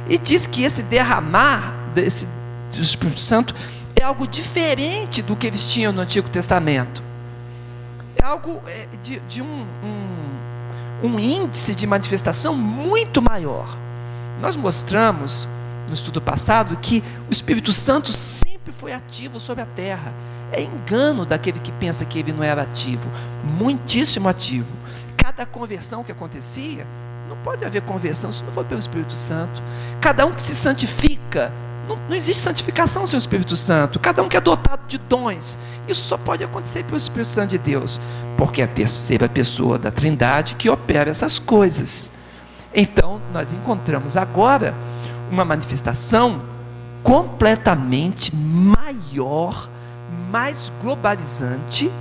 [0.08, 2.28] E diz que esse derramar desse,
[2.71, 3.56] do Espírito Santo
[3.95, 7.06] é algo diferente do que eles tinham no Antigo Testamento
[8.25, 13.78] algo é, de, de um, um, um índice de manifestação muito maior.
[14.41, 15.47] Nós mostramos
[15.88, 20.12] no estudo passado que o Espírito Santo sempre foi ativo sobre a terra.
[20.51, 23.10] É engano daquele que pensa que ele não era ativo.
[23.58, 24.75] Muitíssimo ativo.
[25.17, 26.86] Cada conversão que acontecia,
[27.27, 29.62] não pode haver conversão se não for pelo Espírito Santo.
[29.99, 31.51] Cada um que se santifica
[31.88, 33.99] não, não, existe santificação sem o Espírito Santo.
[33.99, 35.58] Cada um que é dotado de dons.
[35.88, 37.99] Isso só pode acontecer pelo Espírito Santo de Deus.
[38.38, 42.12] Porque é a terceira pessoa da Trindade que opera essas coisas.
[42.73, 44.73] Então, nós encontramos agora
[45.31, 46.41] uma manifestação
[47.03, 49.69] completamente maior,
[50.29, 51.91] mais globalizante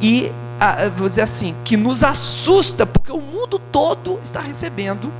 [0.00, 5.12] e, ah, vou dizer assim, que nos assusta, porque o mundo todo está recebendo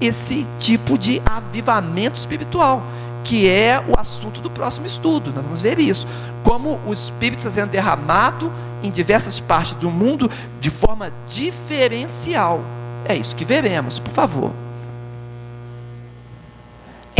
[0.00, 2.82] esse tipo de avivamento espiritual
[3.24, 5.32] que é o assunto do próximo estudo.
[5.32, 6.06] Nós vamos ver isso.
[6.42, 8.50] Como o Espírito está sendo derramado
[8.82, 12.62] em diversas partes do mundo de forma diferencial.
[13.04, 14.50] É isso que veremos, por favor.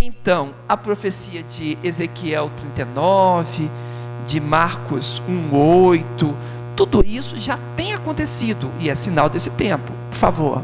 [0.01, 3.69] Então, a profecia de Ezequiel 39,
[4.29, 6.35] de Marcos 1:8,
[6.75, 9.91] tudo isso já tem acontecido e é sinal desse tempo.
[10.11, 10.61] Por favor.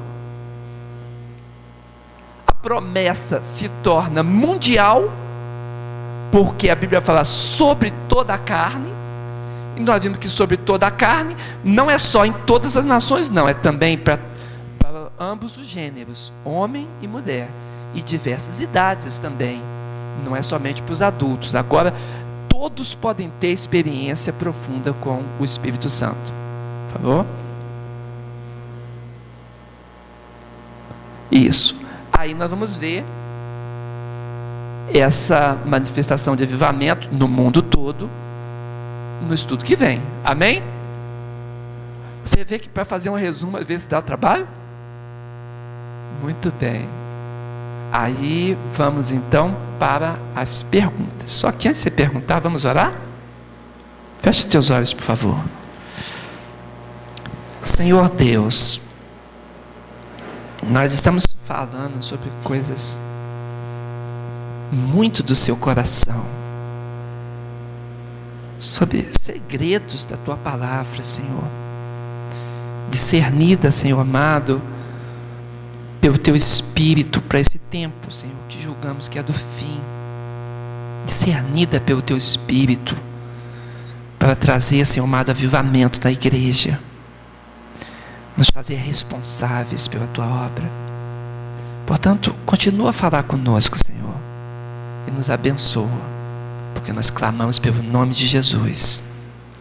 [2.46, 5.12] A promessa se torna mundial
[6.32, 8.94] porque a Bíblia fala sobre toda a carne,
[9.76, 13.32] e nós vimos que sobre toda a carne não é só em todas as nações,
[13.32, 14.20] não, é também para,
[15.20, 17.50] ambos os gêneros, homem e mulher,
[17.94, 19.62] e diversas idades também,
[20.26, 21.56] não é somente para os adultos.
[21.56, 21.94] Agora,
[22.56, 26.34] todos podem ter experiência profunda com o Espírito Santo.
[26.94, 27.26] Favor?
[31.30, 31.78] Isso.
[32.14, 33.04] Aí nós vamos ver
[34.94, 38.10] essa manifestação de avivamento no mundo todo
[39.22, 40.02] no estudo que vem.
[40.24, 40.64] Amém?
[42.24, 44.48] Você vê que para fazer um resumo às vezes dá trabalho?
[46.22, 46.88] Muito bem.
[47.92, 51.32] Aí vamos então para as perguntas.
[51.32, 52.94] Só que antes de você perguntar, vamos orar?
[54.22, 55.40] Feche teus olhos, por favor.
[57.62, 58.82] Senhor Deus,
[60.64, 63.00] nós estamos falando sobre coisas
[64.72, 66.26] muito do seu coração,
[68.58, 71.44] sobre segredos da tua palavra, Senhor,
[72.90, 74.62] discernida, Senhor amado,
[76.02, 79.80] pelo teu espírito para esse tempo, Senhor, que julgamos que é do fim,
[81.06, 82.96] discernida pelo teu espírito,
[84.20, 86.80] para trazer, Senhor amado, avivamento da igreja,
[88.38, 90.70] nos fazer responsáveis pela tua obra.
[91.86, 93.96] Portanto, continua a falar conosco, Senhor
[95.08, 95.90] e nos abençoa,
[96.74, 99.04] porque nós clamamos pelo nome de Jesus.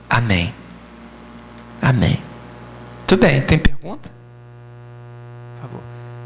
[0.08, 0.54] Amém.
[1.80, 2.22] Amém.
[3.06, 4.10] Tudo bem, tem pergunta?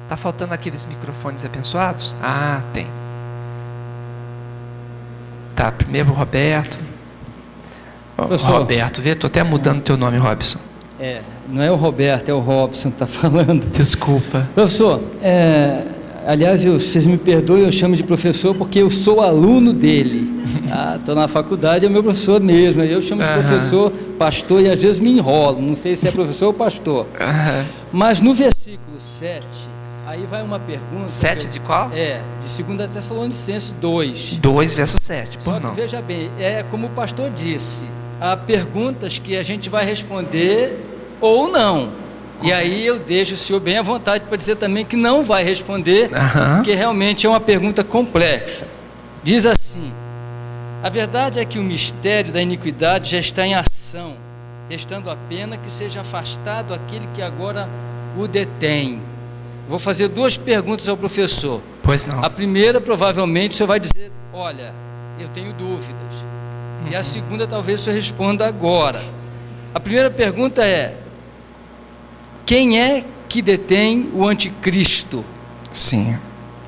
[0.09, 2.17] Está faltando aqueles microfones abençoados?
[2.23, 2.87] Ah, tem.
[5.55, 6.79] Tá, primeiro o Roberto.
[8.31, 10.61] Pessoal, Roberto, vê, estou até mudando teu nome, Robson.
[10.99, 13.67] É, não é o Roberto, é o Robson que está falando.
[13.67, 14.49] Desculpa.
[14.55, 15.83] Professor, é,
[16.27, 20.43] aliás, eu, vocês me perdoem, eu chamo de professor porque eu sou aluno dele.
[20.97, 22.83] Estou ah, na faculdade, é meu professor mesmo.
[22.83, 23.35] Eu chamo de uhum.
[23.35, 25.61] professor, pastor e às vezes me enrolo.
[25.61, 27.05] Não sei se é professor ou pastor.
[27.21, 27.65] Uhum.
[27.93, 29.47] Mas no versículo 7,
[30.09, 31.09] aí vai uma pergunta.
[31.09, 31.91] 7 de qual?
[31.93, 34.39] É, de 2 Tessalonicenses 2.
[34.39, 35.43] 2, verso 7.
[35.43, 37.85] Só que veja bem, é como o pastor disse:
[38.21, 40.79] há perguntas que a gente vai responder
[41.21, 41.93] ou não.
[42.41, 45.43] E aí eu deixo o senhor bem à vontade para dizer também que não vai
[45.43, 46.57] responder, uhum.
[46.57, 48.67] porque realmente é uma pergunta complexa.
[49.23, 49.93] Diz assim:
[50.83, 54.17] A verdade é que o mistério da iniquidade já está em ação,
[54.71, 57.69] restando a pena que seja afastado aquele que agora
[58.17, 59.03] o detém.
[59.69, 61.61] Vou fazer duas perguntas ao professor.
[61.83, 62.25] Pois não.
[62.25, 64.75] A primeira, provavelmente, o senhor vai dizer: Olha,
[65.21, 66.25] eu tenho dúvidas.
[66.83, 66.91] Uhum.
[66.91, 69.01] E a segunda, talvez o senhor responda agora.
[69.75, 70.97] A primeira pergunta é:
[72.47, 75.23] quem é que detém o anticristo?
[75.71, 76.17] Sim.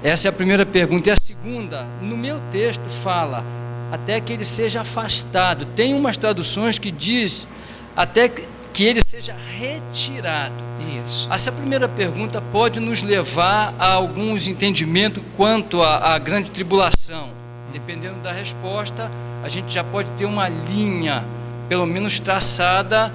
[0.03, 1.09] Essa é a primeira pergunta.
[1.09, 3.45] E a segunda, no meu texto fala
[3.91, 5.65] até que ele seja afastado.
[5.75, 7.49] Tem umas traduções que diz
[7.97, 8.47] até que
[8.79, 10.71] ele seja retirado.
[11.03, 11.29] Isso.
[11.31, 17.31] Essa primeira pergunta pode nos levar a alguns entendimentos quanto à, à grande tribulação.
[17.73, 19.11] Dependendo da resposta,
[19.43, 21.25] a gente já pode ter uma linha,
[21.69, 23.13] pelo menos traçada,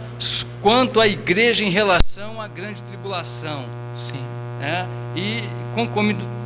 [0.62, 3.66] quanto à igreja em relação à grande tribulação.
[3.94, 4.24] Sim.
[4.62, 4.86] É?
[5.16, 5.44] E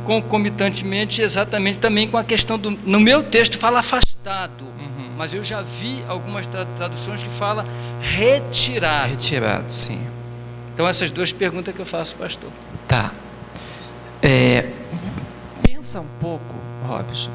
[0.04, 2.70] concomitantemente, exatamente também com a questão do.
[2.70, 5.10] No meu texto fala afastado, uhum.
[5.16, 6.46] mas eu já vi algumas
[6.76, 7.64] traduções que fala
[8.00, 9.10] retirado.
[9.10, 10.00] Retirado, sim.
[10.74, 12.50] Então, essas duas perguntas que eu faço, pastor.
[12.88, 13.12] Tá.
[14.22, 14.66] É,
[15.62, 16.54] pensa um pouco,
[16.86, 17.30] Robson,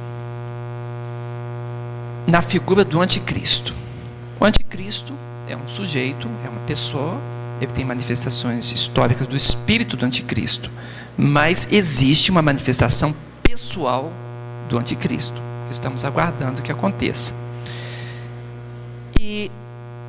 [2.27, 3.73] na figura do anticristo.
[4.39, 5.13] O anticristo
[5.47, 7.19] é um sujeito, é uma pessoa,
[7.61, 10.69] ele tem manifestações históricas do espírito do anticristo,
[11.17, 14.11] mas existe uma manifestação pessoal
[14.69, 15.41] do anticristo.
[15.69, 17.33] Estamos aguardando que aconteça.
[19.19, 19.49] E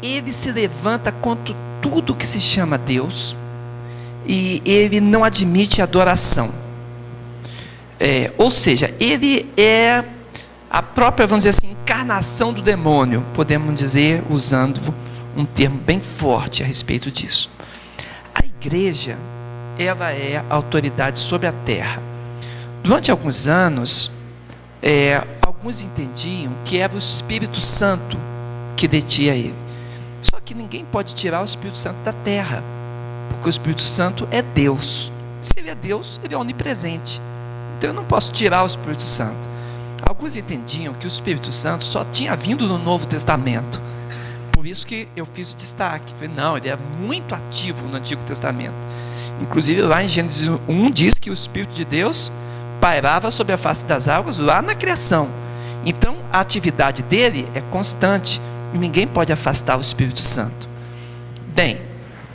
[0.02, 3.36] ele se levanta contra tudo que se chama Deus
[4.26, 6.50] e ele não admite adoração.
[7.98, 10.04] É, ou seja, ele é
[10.68, 14.94] a própria, vamos dizer assim, encarnação do demônio, podemos dizer, usando
[15.36, 17.48] um termo bem forte a respeito disso.
[18.34, 19.16] A igreja,
[19.78, 22.02] ela é a autoridade sobre a terra.
[22.82, 24.10] Durante alguns anos,
[24.82, 28.18] é, alguns entendiam que era o Espírito Santo
[28.76, 29.65] que detinha ele.
[30.46, 32.64] Que ninguém pode tirar o Espírito Santo da terra,
[33.28, 35.12] porque o Espírito Santo é Deus.
[35.42, 37.20] Se ele é Deus, ele é onipresente.
[37.76, 39.48] Então eu não posso tirar o Espírito Santo.
[40.08, 43.82] Alguns entendiam que o Espírito Santo só tinha vindo no Novo Testamento
[44.66, 46.12] por isso que eu fiz o destaque.
[46.14, 48.74] Falei, não, ele é muito ativo no Antigo Testamento.
[49.40, 52.32] Inclusive lá em Gênesis 1 diz que o Espírito de Deus
[52.80, 55.28] pairava sobre a face das águas lá na criação.
[55.84, 58.40] Então a atividade dele é constante
[58.76, 60.68] ninguém pode afastar o Espírito Santo.
[61.54, 61.80] Bem,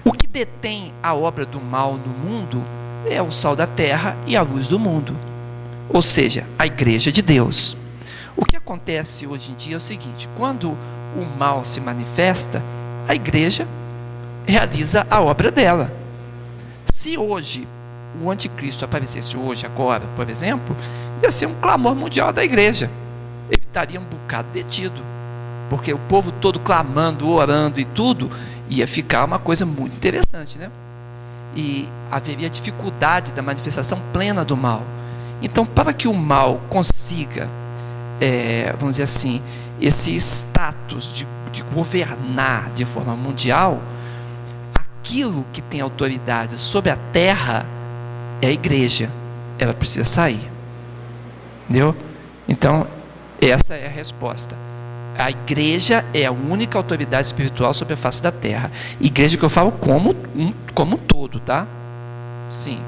[0.04, 2.64] o que detém a obra do mal no mundo
[3.10, 5.16] é o sal da terra e a luz do mundo,
[5.90, 7.76] ou seja, a igreja de Deus.
[8.36, 10.78] O que acontece hoje em dia é o seguinte: quando
[11.16, 12.62] o mal se manifesta,
[13.08, 13.68] a igreja
[14.46, 15.92] realiza a obra dela.
[16.84, 17.68] Se hoje
[18.22, 20.76] o anticristo aparecesse hoje, agora, por exemplo,
[21.22, 22.90] ia ser um clamor mundial da igreja.
[23.50, 25.11] Ele estaria um bocado detido.
[25.72, 28.30] Porque o povo todo clamando, orando e tudo,
[28.70, 30.70] ia ficar uma coisa muito interessante, né?
[31.56, 34.84] E haveria dificuldade da manifestação plena do mal.
[35.42, 37.50] Então, para que o mal consiga,
[38.20, 39.42] é, vamos dizer assim,
[39.80, 43.80] esse status de, de governar de forma mundial,
[44.74, 47.66] aquilo que tem autoridade sobre a terra
[48.42, 49.10] é a igreja.
[49.58, 50.52] Ela precisa sair.
[51.64, 51.96] Entendeu?
[52.46, 52.86] Então,
[53.40, 54.71] essa é a resposta.
[55.18, 58.72] A igreja é a única autoridade espiritual sobre a face da terra.
[59.00, 61.68] Igreja que eu falo como um, como um todo, tá?
[62.50, 62.80] Sim.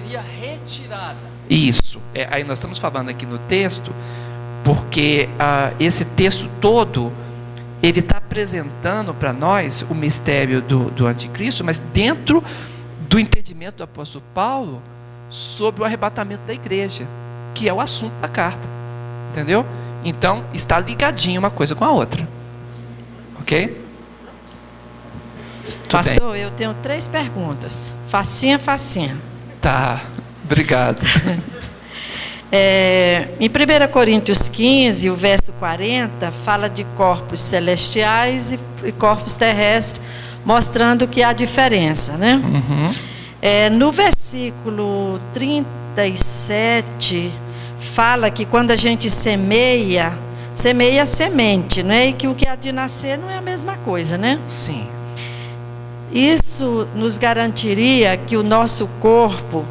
[0.00, 1.18] Seria retirada.
[1.48, 2.00] Isso.
[2.14, 3.92] É, aí nós estamos falando aqui no texto
[4.64, 7.12] porque ah, esse texto todo
[7.82, 12.42] ele está apresentando para nós o mistério do, do anticristo, mas dentro
[13.08, 14.82] do entendimento do apóstolo Paulo
[15.28, 17.06] sobre o arrebatamento da igreja,
[17.54, 18.66] que é o assunto da carta.
[19.30, 19.66] Entendeu?
[20.04, 22.28] Então, está ligadinho uma coisa com a outra.
[23.40, 23.82] Ok?
[26.30, 26.42] Bem.
[26.42, 27.94] eu tenho três perguntas.
[28.08, 29.16] Facinha, facinha.
[29.60, 30.02] Tá,
[30.44, 31.00] obrigado.
[32.56, 33.50] É, em 1
[33.90, 40.00] Coríntios 15, o verso 40, fala de corpos celestiais e, e corpos terrestres,
[40.44, 42.40] mostrando que há diferença, né?
[42.44, 42.94] Uhum.
[43.42, 47.32] É, no versículo 37,
[47.84, 50.12] fala que quando a gente semeia,
[50.52, 52.08] semeia semente, né?
[52.08, 54.40] E que o que há de nascer não é a mesma coisa, né?
[54.46, 54.86] Sim.
[56.12, 59.64] Isso nos garantiria que o nosso corpo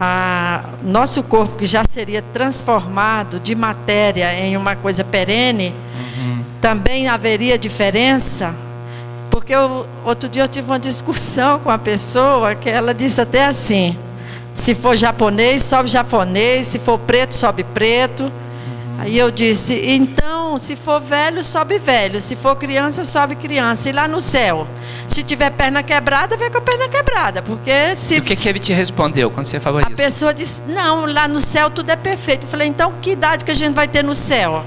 [0.00, 5.74] a, nosso corpo que já seria transformado de matéria em uma coisa perene,
[6.16, 6.42] uhum.
[6.60, 8.54] também haveria diferença?
[9.30, 13.44] Porque eu, outro dia eu tive uma discussão com uma pessoa que ela disse até
[13.44, 13.98] assim:
[14.54, 18.30] se for japonês, sobe japonês, se for preto, sobe preto.
[18.98, 23.88] Aí eu disse: então, se for velho, sobe velho, se for criança, sobe criança.
[23.88, 24.68] E lá no céu,
[25.08, 28.16] se tiver perna quebrada, vai com a perna quebrada, porque se.
[28.16, 29.92] E o que, que ele te respondeu quando você falou a isso?
[29.92, 32.44] A pessoa disse: não, lá no céu tudo é perfeito.
[32.46, 34.64] Eu falei: então, que idade que a gente vai ter no céu?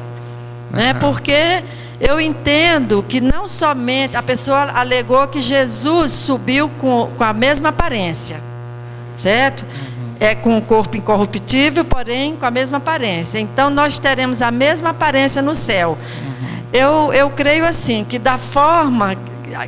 [0.71, 0.79] Uhum.
[0.79, 0.95] Né?
[0.95, 1.63] Porque
[1.99, 7.69] eu entendo que não somente a pessoa alegou que Jesus subiu com, com a mesma
[7.69, 8.41] aparência,
[9.15, 9.63] certo?
[9.63, 9.93] Uhum
[10.23, 13.39] é com o corpo incorruptível, porém com a mesma aparência.
[13.39, 15.97] Então nós teremos a mesma aparência no céu.
[15.99, 16.59] Uhum.
[16.71, 19.17] Eu, eu creio assim, que da forma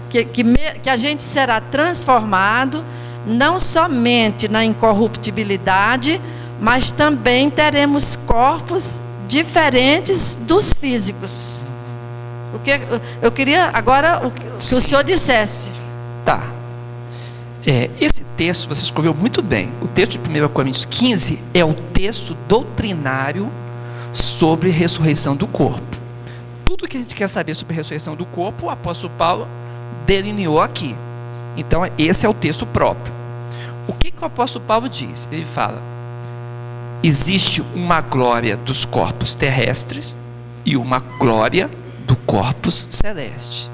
[0.09, 0.43] que, que,
[0.81, 2.83] que a gente será transformado,
[3.25, 6.21] não somente na incorruptibilidade,
[6.59, 11.63] mas também teremos corpos diferentes dos físicos.
[12.53, 12.79] O que
[13.21, 15.69] eu queria agora que o senhor dissesse.
[16.23, 16.43] Tá.
[17.65, 19.71] É, esse texto você escreveu muito bem.
[19.81, 23.51] O texto de 1 Coríntios 15 é o texto doutrinário
[24.13, 25.97] sobre ressurreição do corpo.
[26.63, 29.47] Tudo que a gente quer saber sobre ressurreição do corpo, o apóstolo Paulo
[30.05, 30.95] delineou aqui.
[31.57, 33.13] Então, esse é o texto próprio.
[33.87, 35.27] O que, que o apóstolo Paulo diz?
[35.31, 35.81] Ele fala:
[37.01, 40.15] existe uma glória dos corpos terrestres
[40.63, 41.69] e uma glória
[42.05, 43.71] do corpus celeste.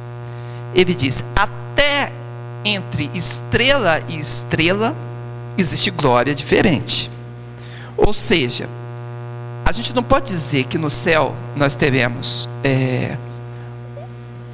[0.73, 2.11] Ele diz: até
[2.63, 4.95] entre estrela e estrela
[5.57, 7.09] existe glória diferente.
[7.97, 8.67] Ou seja,
[9.65, 13.17] a gente não pode dizer que no céu nós teremos é,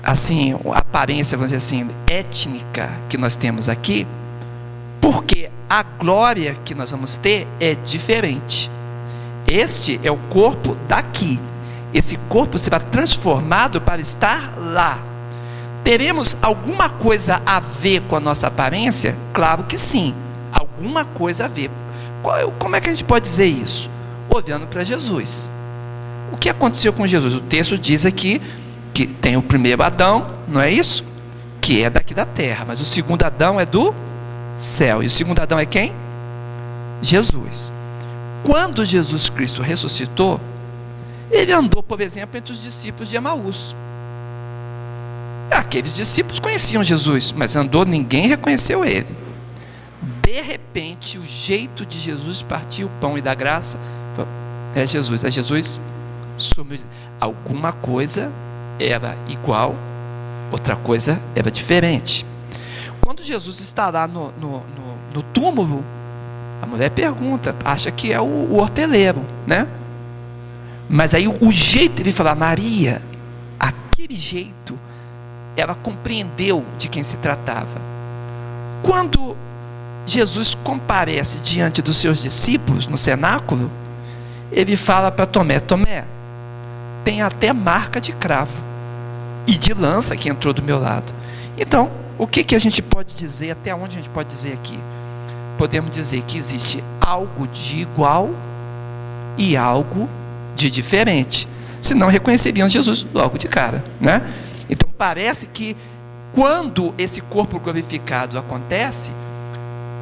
[0.04, 4.06] assim a aparência, vamos dizer assim, étnica que nós temos aqui,
[5.02, 8.70] porque a glória que nós vamos ter é diferente.
[9.48, 11.40] Este é o corpo daqui.
[11.94, 15.00] Esse corpo será transformado para estar lá.
[15.88, 19.16] Teremos alguma coisa a ver com a nossa aparência?
[19.32, 20.14] Claro que sim,
[20.52, 21.72] alguma coisa a ver.
[22.60, 23.90] Como é que a gente pode dizer isso?
[24.30, 25.50] Olhando para Jesus.
[26.30, 27.36] O que aconteceu com Jesus?
[27.36, 28.42] O texto diz aqui
[28.94, 31.06] que tem o primeiro Adão, não é isso?
[31.62, 33.96] Que é daqui da terra, mas o segundo Adão é do
[34.58, 35.02] céu.
[35.02, 35.96] E o segundo Adão é quem?
[37.02, 37.72] Jesus.
[38.44, 40.38] Quando Jesus Cristo ressuscitou,
[41.32, 43.74] ele andou, por exemplo, entre os discípulos de Emaús.
[45.68, 49.06] Aqueles discípulos conheciam Jesus, mas andou, ninguém reconheceu ele.
[50.22, 53.78] De repente, o jeito de Jesus partir o pão e dar graça
[54.74, 55.26] é Jesus.
[55.26, 55.82] É Jesus
[56.38, 56.80] sumiu.
[57.20, 58.32] Alguma coisa
[58.80, 59.76] era igual,
[60.54, 62.26] outra coisa era diferente.
[63.02, 65.84] Quando Jesus está lá no, no, no, no túmulo,
[66.62, 69.68] a mulher pergunta, acha que é o, o horteleiro, né?
[70.90, 73.02] Mas aí o, o jeito de falar, Maria,
[73.60, 74.87] aquele jeito
[75.58, 77.82] ela compreendeu de quem se tratava.
[78.84, 79.36] Quando
[80.06, 83.70] Jesus comparece diante dos seus discípulos no cenáculo,
[84.52, 86.06] ele fala para Tomé: Tomé,
[87.04, 88.64] tem até marca de cravo
[89.48, 91.12] e de lança que entrou do meu lado.
[91.58, 94.80] Então, o que, que a gente pode dizer, até onde a gente pode dizer aqui?
[95.58, 98.30] Podemos dizer que existe algo de igual
[99.38, 100.08] e algo
[100.56, 101.48] de diferente.
[101.82, 104.22] Senão reconheceriam Jesus logo de cara, né?
[104.70, 105.76] Então parece que
[106.34, 109.12] quando esse corpo glorificado acontece,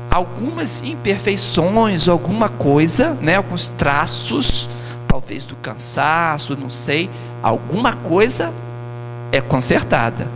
[0.09, 4.69] algumas imperfeições, alguma coisa, né, alguns traços,
[5.07, 7.09] talvez do cansaço, não sei,
[7.41, 8.53] alguma coisa
[9.31, 10.27] é consertada.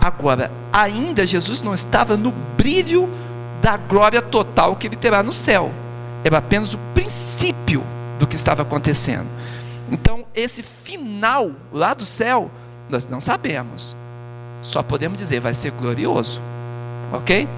[0.00, 3.08] Agora, ainda Jesus não estava no brilho
[3.62, 5.72] da glória total que ele terá no céu.
[6.22, 7.82] Era apenas o princípio
[8.18, 9.26] do que estava acontecendo.
[9.90, 12.50] Então, esse final lá do céu
[12.94, 13.96] nós não sabemos.
[14.62, 16.40] Só podemos dizer, vai ser glorioso.
[17.12, 17.48] Ok?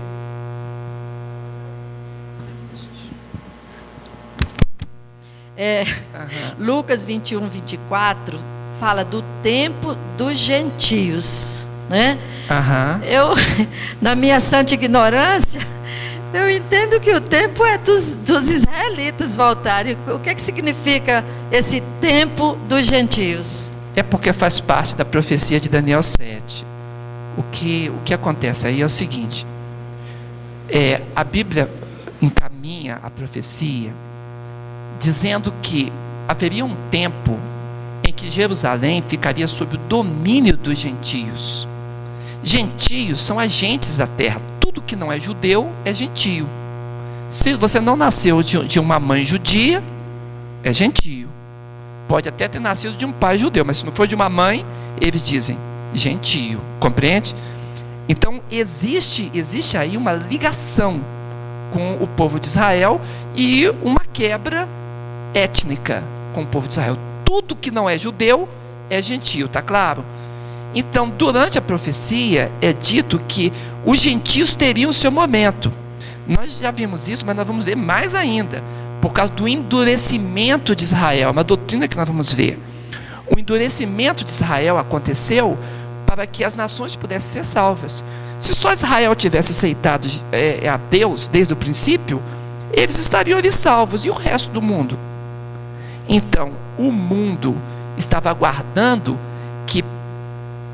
[5.58, 5.84] É,
[6.14, 6.66] uhum.
[6.66, 8.38] Lucas 21, 24
[8.80, 11.66] fala do tempo dos gentios.
[11.88, 12.18] Né?
[12.50, 13.04] Uhum.
[13.04, 13.28] Eu,
[14.00, 15.60] na minha santa ignorância,
[16.34, 19.96] Eu entendo que o tempo é dos, dos israelitas voltarem.
[20.06, 23.72] O que, é que significa esse tempo dos gentios?
[23.96, 26.66] É porque faz parte da profecia de Daniel 7.
[27.38, 29.46] O que, o que acontece aí é o seguinte:
[30.68, 31.70] é, a Bíblia
[32.20, 33.92] encaminha a profecia
[35.00, 35.90] dizendo que
[36.28, 37.38] haveria um tempo
[38.04, 41.66] em que Jerusalém ficaria sob o domínio dos gentios.
[42.42, 44.40] Gentios são agentes da terra.
[44.60, 46.46] Tudo que não é judeu é gentio.
[47.30, 49.82] Se você não nasceu de, de uma mãe judia,
[50.62, 51.35] é gentio.
[52.08, 54.64] Pode até ter nascido de um pai judeu, mas se não for de uma mãe,
[55.00, 55.58] eles dizem
[55.92, 56.60] gentio.
[56.78, 57.34] Compreende?
[58.08, 61.00] Então existe, existe aí uma ligação
[61.72, 63.00] com o povo de Israel
[63.34, 64.68] e uma quebra
[65.34, 66.02] étnica
[66.32, 66.96] com o povo de Israel.
[67.24, 68.48] Tudo que não é judeu
[68.88, 70.04] é gentio, tá claro?
[70.74, 73.52] Então, durante a profecia é dito que
[73.84, 75.72] os gentios teriam seu momento.
[76.26, 78.62] Nós já vimos isso, mas nós vamos ver mais ainda,
[79.06, 82.58] por causa do endurecimento de Israel, uma doutrina que nós vamos ver.
[83.32, 85.56] O endurecimento de Israel aconteceu
[86.04, 88.02] para que as nações pudessem ser salvas.
[88.40, 92.20] Se só Israel tivesse aceitado é, a Deus desde o princípio,
[92.72, 94.98] eles estariam ali salvos e o resto do mundo.
[96.08, 97.56] Então, o mundo
[97.96, 99.16] estava aguardando
[99.68, 99.84] que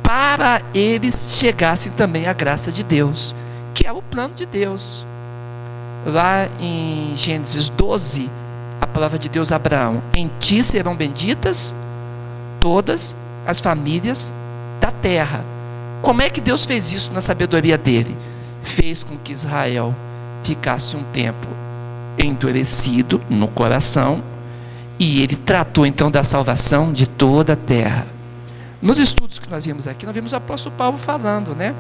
[0.03, 3.37] para eles chegasse também a graça de Deus,
[3.75, 5.05] que é o plano de Deus.
[6.05, 8.29] Lá em Gênesis 12,
[8.81, 11.75] a palavra de Deus a Abraão: Em ti serão benditas
[12.61, 14.33] todas as famílias
[14.81, 15.45] da terra.
[16.03, 18.17] Como é que Deus fez isso na sabedoria dele?
[18.63, 19.95] Fez com que Israel
[20.43, 21.49] ficasse um tempo
[22.19, 24.23] endurecido no coração
[24.99, 28.07] e ele tratou então da salvação de toda a terra.
[28.81, 31.75] Nos estudos que nós vimos aqui, nós vimos o apóstolo Paulo falando, né?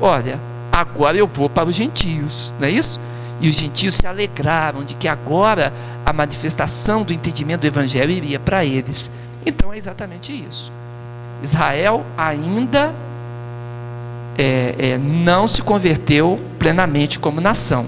[0.00, 0.40] Olha,
[0.72, 2.98] agora eu vou para os gentios, não é isso?
[3.40, 5.72] E os gentios se alegraram de que agora
[6.04, 9.10] a manifestação do entendimento do evangelho iria para eles.
[9.44, 10.72] Então é exatamente isso.
[11.42, 12.94] Israel ainda
[14.38, 17.86] é, é, não se converteu plenamente como nação.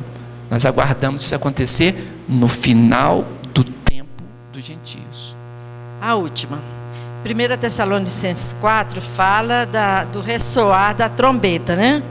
[0.51, 4.23] Nós aguardamos isso acontecer no final do tempo
[4.53, 5.37] dos gentios.
[6.01, 6.59] A última.
[7.25, 12.03] 1 Tessalonicenses 4 fala da, do ressoar da trombeta, né?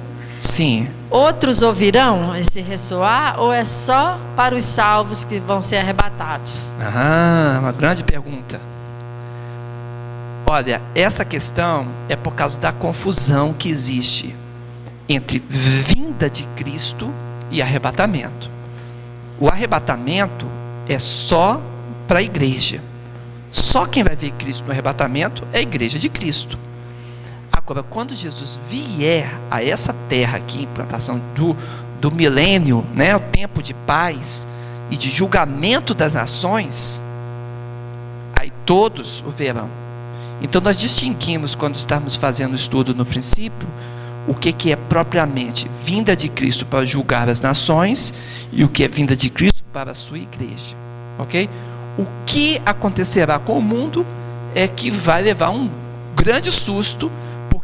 [0.42, 0.88] Sim.
[1.10, 6.74] Outros ouvirão esse ressoar ou é só para os salvos que vão ser arrebatados?
[6.80, 8.60] Ah, uma grande pergunta.
[10.50, 14.36] Olha, essa questão é por causa da confusão que existe
[15.10, 17.14] entre vinda de Cristo
[17.52, 18.50] e arrebatamento.
[19.40, 20.46] O arrebatamento
[20.88, 21.62] é só
[22.08, 22.82] para a igreja.
[23.52, 26.58] Só quem vai ver Cristo no arrebatamento é a igreja de Cristo.
[27.52, 31.56] Agora, quando Jesus vier a essa terra aqui, implantação do,
[32.00, 34.48] do milênio, né, o tempo de paz
[34.90, 37.04] e de julgamento das nações,
[38.34, 39.70] aí todos o verão.
[40.42, 43.68] Então nós distinguimos quando estamos fazendo o estudo no princípio
[44.28, 48.14] o que, que é propriamente vinda de Cristo para julgar as nações
[48.52, 50.76] e o que é vinda de Cristo para a sua igreja.
[51.18, 51.50] Ok?
[51.98, 54.06] O que acontecerá com o mundo
[54.54, 55.70] é que vai levar um
[56.16, 57.10] grande susto,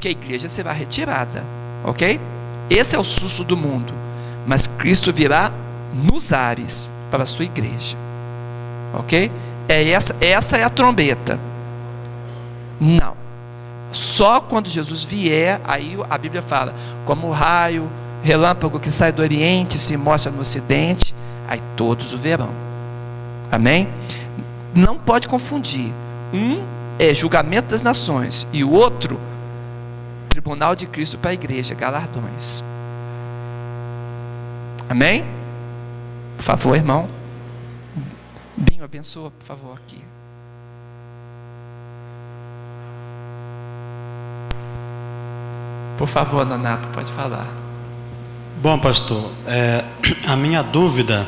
[0.04, 1.46] porque a igreja será retirada.
[1.86, 2.20] Ok?
[2.70, 3.94] Esse é o susto do mundo.
[4.46, 5.50] Mas Cristo virá
[5.94, 7.96] nos ares para a sua igreja.
[8.94, 9.32] Ok?
[9.70, 11.40] É essa, essa é a trombeta.
[12.82, 13.16] Não.
[13.94, 16.76] Só quando Jesus vier, aí a Bíblia fala,
[17.06, 17.90] como o raio,
[18.22, 21.16] relâmpago que sai do Oriente se mostra no Ocidente,
[21.48, 22.50] aí todos o verão.
[23.50, 23.88] Amém?
[24.76, 25.94] Não pode confundir.
[26.34, 26.62] Um
[27.00, 29.18] é julgamento das nações e o outro,
[30.34, 32.64] tribunal de Cristo para a igreja, galardões.
[34.90, 35.24] Amém?
[36.36, 37.08] Por favor, irmão.
[38.58, 40.04] Binho, abençoa, por favor, aqui.
[46.00, 47.48] Por favor, Donato, pode falar.
[48.60, 49.86] Bom, pastor, é,
[50.28, 51.28] a minha dúvida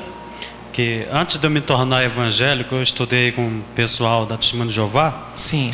[0.74, 4.74] que antes de eu me tornar evangélico, eu estudei com o pessoal da Testemunha de
[4.74, 5.30] Jeová.
[5.36, 5.72] Sim.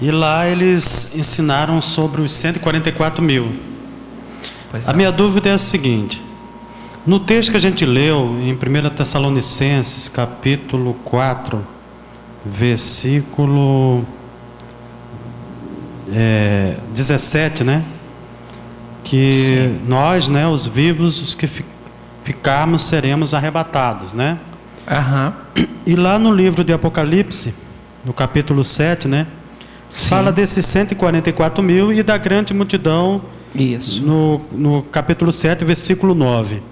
[0.00, 3.52] E lá eles ensinaram sobre os 144 mil.
[4.86, 6.20] A minha dúvida é a seguinte:
[7.06, 11.64] no texto que a gente leu em 1 Tessalonicenses, capítulo 4,
[12.44, 14.04] versículo
[16.12, 17.84] é, 17, né?
[19.04, 19.80] Que Sim.
[19.86, 21.64] nós, né, os vivos, os que fi-
[22.24, 24.38] ficarmos, seremos arrebatados, né?
[24.88, 25.32] Aham.
[25.86, 27.54] E lá no livro de Apocalipse,
[28.04, 29.26] no capítulo 7, né?
[29.92, 30.08] Sim.
[30.08, 33.22] Fala desses 144 mil e da grande multidão
[33.54, 34.02] Isso.
[34.02, 36.62] no, no capítulo 7, versículo 9.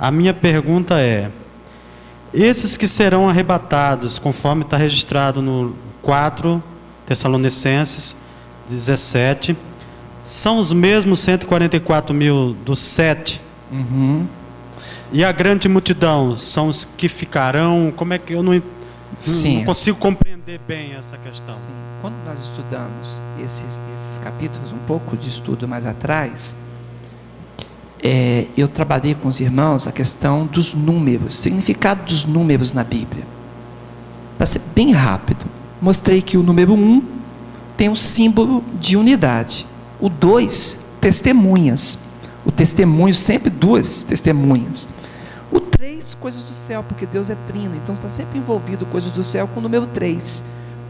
[0.00, 1.30] A minha pergunta é:
[2.32, 6.62] esses que serão arrebatados, conforme está registrado no 4
[7.06, 8.16] Tessalonicenses
[8.68, 9.56] 17,
[10.22, 13.40] são os mesmos 144 mil dos sete?
[13.72, 14.26] Uhum.
[15.10, 17.90] E a grande multidão são os que ficarão?
[17.96, 18.62] Como é que eu não,
[19.26, 21.54] não consigo compreender bem essa questão?
[21.54, 21.70] Sim.
[22.00, 26.56] Quando nós estudamos esses, esses capítulos, um pouco de estudo mais atrás,
[28.02, 33.24] é, eu trabalhei com os irmãos a questão dos números, significado dos números na Bíblia.
[34.36, 35.46] Para ser bem rápido,
[35.80, 37.02] mostrei que o número 1 um
[37.76, 39.66] tem um símbolo de unidade.
[40.00, 41.98] O 2, testemunhas.
[42.44, 44.88] O testemunho, sempre duas testemunhas.
[45.60, 49.48] 3, coisas do céu, porque Deus é trino, então está sempre envolvido coisas do céu
[49.48, 50.42] com o número 3.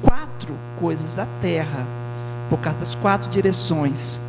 [0.02, 1.86] 4, coisas da terra,
[2.48, 4.20] por causa das quatro direções.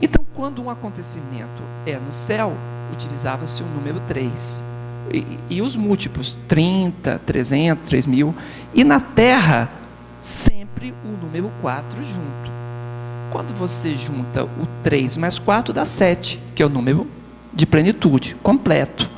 [0.00, 2.52] Então, quando um acontecimento é no céu,
[2.92, 4.62] utilizava-se o número 3.
[5.12, 8.34] E, e, os múltiplos, 30, 300, 3 mil.
[8.72, 9.70] E na terra,
[10.20, 12.54] sempre o número 4 junto.
[13.30, 17.06] Quando você junta o 3 mais 4, dá 7, que é o número
[17.52, 19.13] de plenitude, completo.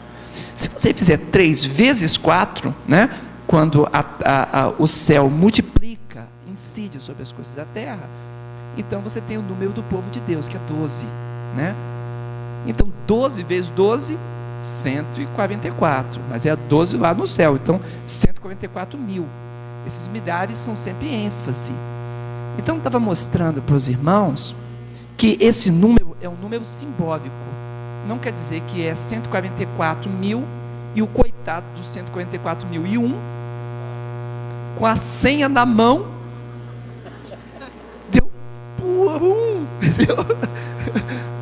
[0.57, 3.11] Se você fizer 3 vezes 4, né,
[3.47, 8.09] quando a, a, a, o céu multiplica, incide sobre as coisas da terra,
[8.77, 11.07] então você tem o número do povo de Deus, que é 12.
[11.55, 11.75] Né?
[12.67, 14.19] Então, 12 vezes 12,
[14.61, 16.21] 144.
[16.29, 17.57] Mas é 12 lá no céu.
[17.57, 19.27] Então, 144 mil.
[19.87, 21.73] Esses milhares são sempre ênfase.
[22.59, 24.55] Então, estava mostrando para os irmãos
[25.17, 27.35] que esse número é um número simbólico.
[28.07, 30.45] Não quer dizer que é 144 mil
[30.95, 33.15] e o coitado dos 144 mil e um,
[34.79, 36.17] com a senha na mão,
[38.77, 40.17] por um, entendeu?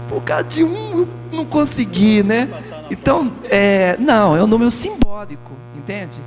[0.08, 2.48] Por causa de um, não consegui, né?
[2.90, 6.22] Então, é, não, é um número simbólico, entende?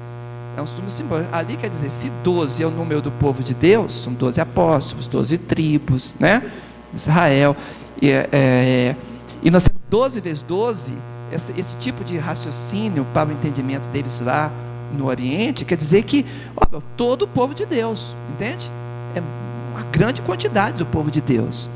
[0.56, 1.34] É um número simbólico.
[1.34, 5.08] Ali quer dizer, se 12 é o número do povo de Deus, são 12 apóstolos,
[5.08, 6.44] 12 tribos, né?
[6.94, 7.56] Israel.
[8.02, 8.96] E, é, é,
[9.42, 10.94] e nós temos 12 vezes 12,
[11.32, 14.52] esse, esse, tipo de raciocínio para o entendimento deles lá
[14.98, 16.26] no Oriente, quer dizer que
[16.56, 18.72] ó, todo o povo de Deus, entende?
[19.16, 19.22] É
[19.72, 21.70] uma grande quantidade do povo de Deus.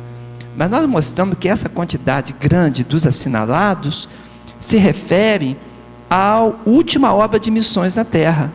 [0.55, 4.09] Mas nós mostramos que essa quantidade grande dos assinalados
[4.59, 5.57] se refere
[6.09, 8.51] à última obra de missões na terra.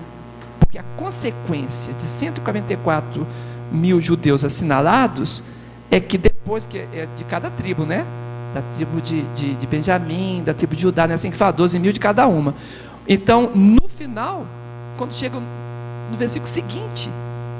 [0.60, 3.26] Porque a consequência de 144
[3.72, 5.42] mil judeus assinalados
[5.90, 8.06] é que depois que é de cada tribo, né?
[8.56, 11.12] Da tribo de, de, de Benjamim, da tribo de Judá, né?
[11.12, 12.54] assim que fala, 12 mil de cada uma.
[13.06, 14.46] Então, no final,
[14.96, 17.10] quando chega no versículo seguinte,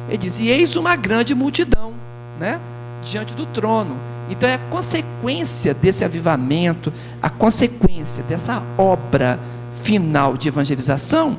[0.08, 1.92] ele diz: E eis uma grande multidão,
[2.40, 2.58] né?
[3.04, 3.94] Diante do trono.
[4.30, 6.90] Então é a consequência desse avivamento,
[7.20, 9.38] a consequência dessa obra
[9.82, 11.36] final de evangelização,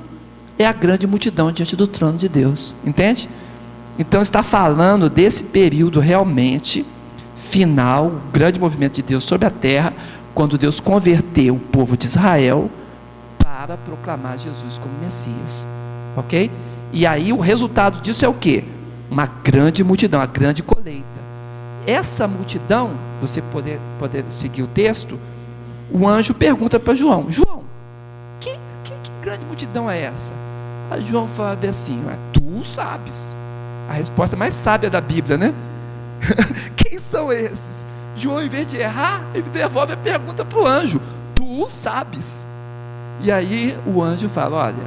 [0.59, 2.75] é a grande multidão diante do trono de Deus.
[2.85, 3.27] Entende?
[3.97, 6.85] Então está falando desse período realmente
[7.47, 9.93] final, o grande movimento de Deus sobre a terra,
[10.33, 12.69] quando Deus converteu o povo de Israel
[13.39, 15.67] para proclamar Jesus como Messias.
[16.15, 16.51] Ok?
[16.91, 18.63] E aí o resultado disso é o que?
[19.09, 21.05] Uma grande multidão, uma grande colheita.
[21.85, 22.91] Essa multidão,
[23.21, 25.17] você poder, poder seguir o texto,
[25.91, 27.63] o anjo pergunta para João: João,
[28.39, 28.51] que,
[28.83, 30.33] que, que, grande multidão é essa?
[30.91, 33.35] Aí João fala assim: Tu sabes.
[33.89, 35.53] A resposta mais sábia da Bíblia, né?
[36.75, 37.85] Quem são esses?
[38.15, 40.99] João, em vez de errar, ele devolve a pergunta para o anjo:
[41.35, 42.47] Tu sabes.
[43.21, 44.83] E aí o anjo fala: Olha,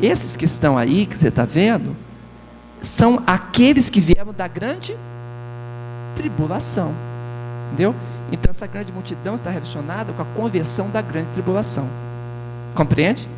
[0.00, 1.94] esses que estão aí, que você está vendo,
[2.82, 4.96] são aqueles que vieram da grande
[6.16, 6.92] tribulação.
[7.68, 7.94] Entendeu?
[8.32, 11.88] Então essa grande multidão está relacionada com a conversão da grande tribulação.
[12.74, 13.28] Compreende?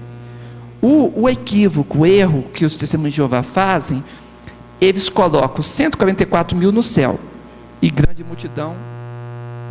[0.81, 4.03] O, o equívoco, o erro que os testemunhos de Jeová fazem,
[4.83, 7.19] eles colocam 144 mil no céu
[7.81, 8.75] e grande multidão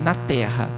[0.01, 0.69] na terra.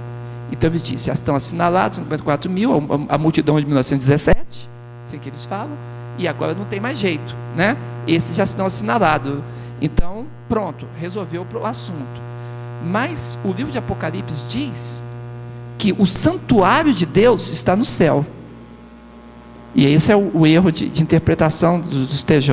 [0.50, 2.72] Então eles dizem, estão assinalados 144 mil,
[3.08, 4.68] a, a multidão de 1917,
[5.04, 5.76] assim que eles falam,
[6.18, 7.76] e agora não tem mais jeito, né?
[8.08, 9.38] Esses já estão assinalados.
[9.80, 12.22] Então, pronto, resolveu o assunto.
[12.84, 15.02] Mas o livro de Apocalipse diz
[15.78, 18.26] que o santuário de Deus está no céu.
[19.76, 22.52] E esse é o, o erro de, de interpretação dos, dos TJ.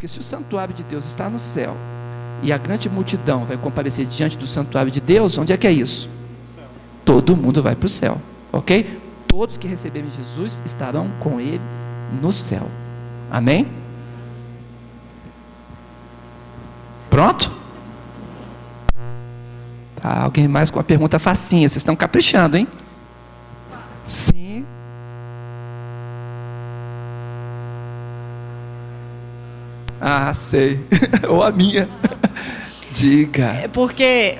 [0.00, 1.76] Porque se o santuário de Deus está no céu
[2.42, 5.72] e a grande multidão vai comparecer diante do santuário de Deus, onde é que é
[5.72, 6.08] isso?
[7.04, 8.18] Todo mundo vai para o céu,
[8.50, 8.98] ok?
[9.28, 11.60] Todos que receberem Jesus estarão com Ele
[12.18, 12.66] no céu.
[13.30, 13.68] Amém?
[17.10, 17.52] Pronto?
[19.96, 21.68] Tá, alguém mais com uma pergunta facinha?
[21.68, 22.66] Vocês estão caprichando, hein?
[24.06, 24.59] Sim,
[30.00, 30.80] Ah, sei.
[31.28, 31.88] Ou a minha.
[32.90, 33.58] Diga.
[33.62, 34.38] É porque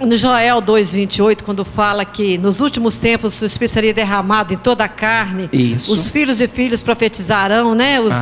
[0.00, 4.84] no Joel 2,28, quando fala que nos últimos tempos o Espírito seria derramado em toda
[4.84, 5.92] a carne, Isso.
[5.92, 8.00] os filhos e filhas profetizarão, né?
[8.00, 8.14] Os,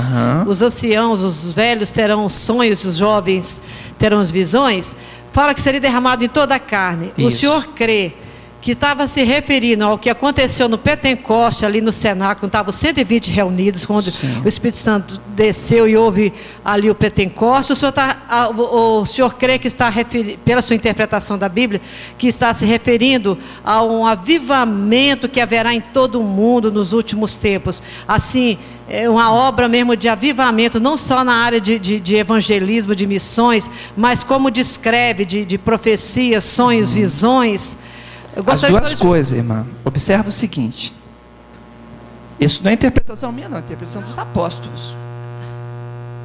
[0.47, 3.61] os anciãos, os velhos terão sonhos, os jovens
[3.99, 4.97] terão as visões.
[5.33, 7.13] Fala que seria derramado em toda a carne.
[7.19, 7.41] O Isso.
[7.41, 8.15] senhor crê
[8.67, 13.87] que estava se referindo ao que aconteceu no Pentecoste, ali no cenáculo, estavam 120 reunidos,
[13.87, 14.43] quando Sim.
[14.45, 16.33] o Espírito Santo desceu e houve
[16.65, 17.73] ali o Pentecoste.
[17.73, 19.93] O senhor, tá, o, senhor crê que está,
[20.45, 21.81] pela sua interpretação da Bíblia,
[22.19, 27.37] que está se referindo a um avivamento que haverá em todo o mundo nos últimos
[27.37, 27.81] tempos.
[28.09, 28.59] Assim,
[28.89, 33.07] é uma obra mesmo de avivamento, não só na área de, de- de evangelismo, de
[33.07, 37.79] missões, mas como descreve de, de profecias, sonhos, visões.
[38.53, 39.67] As duas coisas, irmã.
[39.85, 40.93] Observa o seguinte.
[42.39, 43.57] Isso não é interpretação minha, não.
[43.57, 44.95] É interpretação dos apóstolos.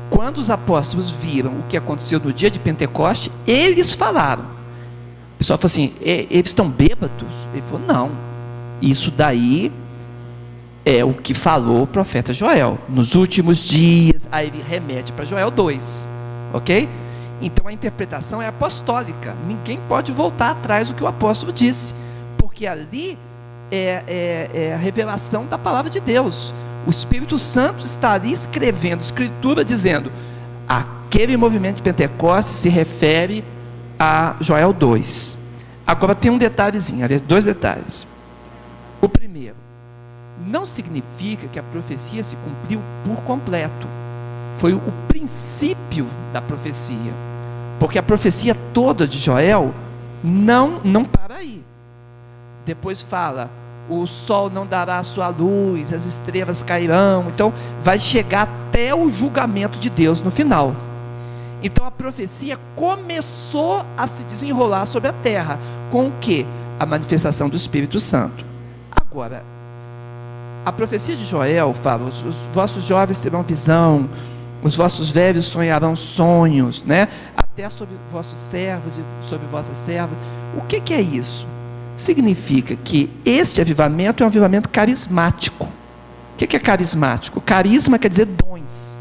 [0.09, 4.43] Quando os apóstolos viram o que aconteceu no dia de Pentecoste, eles falaram.
[4.43, 7.47] O pessoal falou assim: "E- eles estão bêbados?
[7.53, 8.11] Ele falou: não.
[8.81, 9.71] Isso daí
[10.83, 12.77] é o que falou o profeta Joel.
[12.89, 16.07] Nos últimos dias, aí ele remete para Joel 2.
[16.53, 16.89] Ok?
[17.41, 19.35] Então a interpretação é apostólica.
[19.47, 21.93] Ninguém pode voltar atrás do que o apóstolo disse.
[22.37, 23.17] Porque ali
[23.71, 26.53] é, é- é a revelação da palavra de Deus.
[26.85, 30.11] O Espírito Santo está ali escrevendo escritura dizendo:
[30.67, 33.43] aquele movimento de Pentecostes se refere
[33.99, 35.37] a Joel 2.
[35.85, 38.07] Agora tem um detalhezinho, dois detalhes.
[39.01, 39.55] O primeiro,
[40.45, 43.87] não significa que a profecia se cumpriu por completo.
[44.55, 47.11] Foi o princípio da profecia.
[47.81, 49.73] Porque a profecia toda de Joel
[50.23, 51.63] não, não para aí.
[52.63, 53.49] Depois fala:
[53.89, 57.25] o sol não dará a sua luz, as estrelas cairão.
[57.33, 57.51] Então,
[57.81, 60.75] vai chegar até o julgamento de Deus no final.
[61.63, 65.57] Então, a profecia começou a se desenrolar sobre a terra.
[65.89, 66.45] Com o que?
[66.77, 68.45] A manifestação do Espírito Santo.
[68.91, 69.43] Agora,
[70.63, 74.07] a profecia de Joel fala: os, os vossos jovens terão visão,
[74.63, 77.07] os vossos velhos sonharão sonhos, né?
[77.35, 80.17] Até sobre vossos servos e sobre vossas servas.
[80.55, 81.47] O que, que é isso?
[81.95, 85.65] Significa que este avivamento é um avivamento carismático.
[85.65, 87.41] O que, que é carismático?
[87.41, 88.99] Carisma quer dizer dons.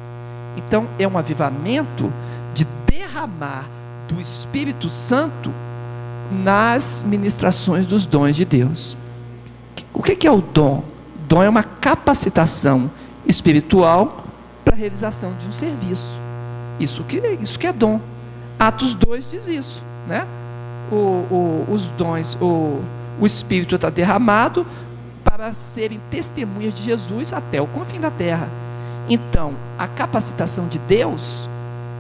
[0.56, 2.12] Então, é um avivamento
[2.52, 3.68] de derramar
[4.08, 5.52] do Espírito Santo
[6.30, 8.96] nas ministrações dos dons de Deus.
[9.92, 10.84] O que que é o dom?
[11.28, 12.90] Dom é uma capacitação
[13.26, 14.24] espiritual
[14.64, 16.18] para a realização de um serviço.
[16.78, 18.00] Isso que, isso que é dom.
[18.58, 20.26] Atos 2 diz isso, né?
[20.90, 22.80] O, o- os dons, o,
[23.20, 24.66] o Espírito está derramado
[25.24, 28.48] para serem testemunhas de Jesus até o confim da terra.
[29.08, 31.48] Então, a capacitação de Deus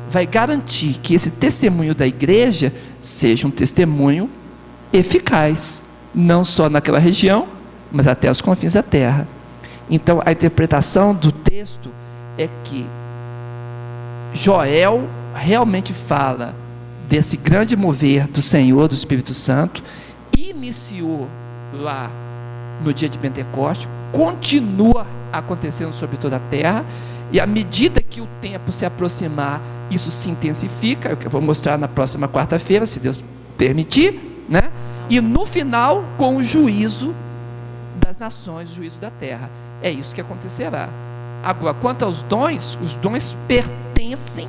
[0.08, 4.28] vai garantir que esse testemunho da igreja seja um testemunho
[4.92, 5.82] eficaz,
[6.14, 7.46] não só naquela região,
[7.92, 9.26] mas até os confins da terra.
[9.88, 11.90] Então, a interpretação do texto
[12.42, 12.86] é que
[14.32, 16.54] Joel realmente fala
[17.08, 19.82] desse grande mover do Senhor, do Espírito Santo,
[20.36, 21.28] iniciou
[21.72, 22.10] lá
[22.82, 26.84] no dia de Pentecoste, continua acontecendo sobre toda a terra,
[27.32, 29.60] e à medida que o tempo se aproximar,
[29.90, 33.22] isso se intensifica, é o que eu vou mostrar na próxima quarta-feira, se Deus
[33.56, 34.70] permitir, né?
[35.08, 37.14] E no final, com o juízo
[38.04, 39.50] das nações, o juízo da terra.
[39.82, 40.88] É isso que acontecerá.
[41.42, 44.48] Agora, quanto aos dons, os dons pertencem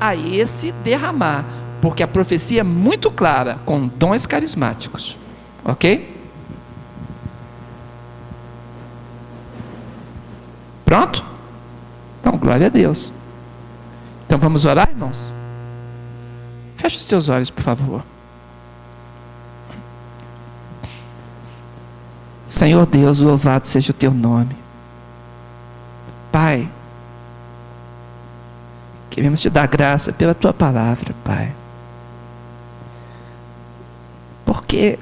[0.00, 1.44] a esse derramar,
[1.80, 5.18] porque a profecia é muito clara, com dons carismáticos.
[5.64, 6.16] Ok?
[10.84, 11.24] Pronto?
[12.20, 13.12] Então, glória a Deus.
[14.26, 15.32] Então vamos orar, irmãos?
[16.76, 18.02] Feche os teus olhos, por favor.
[22.46, 24.56] Senhor Deus, louvado seja o teu nome.
[26.40, 26.70] Pai,
[29.10, 31.52] queremos te dar graça pela tua palavra, Pai.
[34.46, 35.00] Porque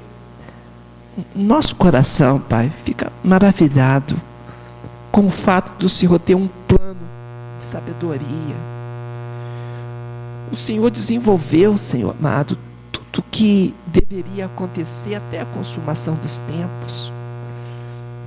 [1.34, 4.16] nosso coração, Pai, fica maravilhado
[5.12, 7.06] com o fato do Senhor ter um plano
[7.58, 8.56] de sabedoria.
[10.50, 12.56] O Senhor desenvolveu, Senhor amado,
[12.90, 17.12] tudo que deveria acontecer até a consumação dos tempos.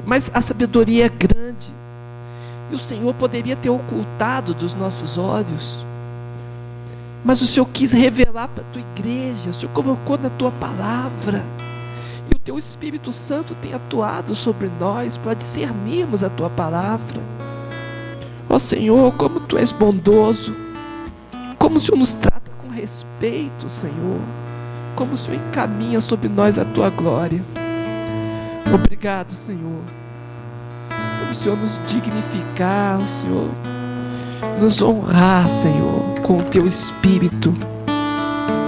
[0.06, 1.79] Mas a sabedoria é grande.
[2.72, 5.86] E o Senhor poderia ter ocultado dos nossos olhos.
[7.24, 11.46] Mas o Senhor quis revelar para a tua igreja, o Senhor colocou na tua palavra.
[12.32, 17.22] E o teu Espírito Santo tem atuado sobre nós para discernirmos a tua palavra.
[18.48, 20.56] Ó Senhor, como tu és bondoso.
[21.58, 24.22] como o Senhor nos trata com respeito, Senhor,
[24.96, 27.44] como o Senhor encaminha sobre nós a tua glória.
[28.74, 29.82] Obrigado, Senhor,
[31.30, 33.50] o Senhor nos dignificar, Senhor
[34.60, 37.54] nos honrar, Senhor, com o teu espírito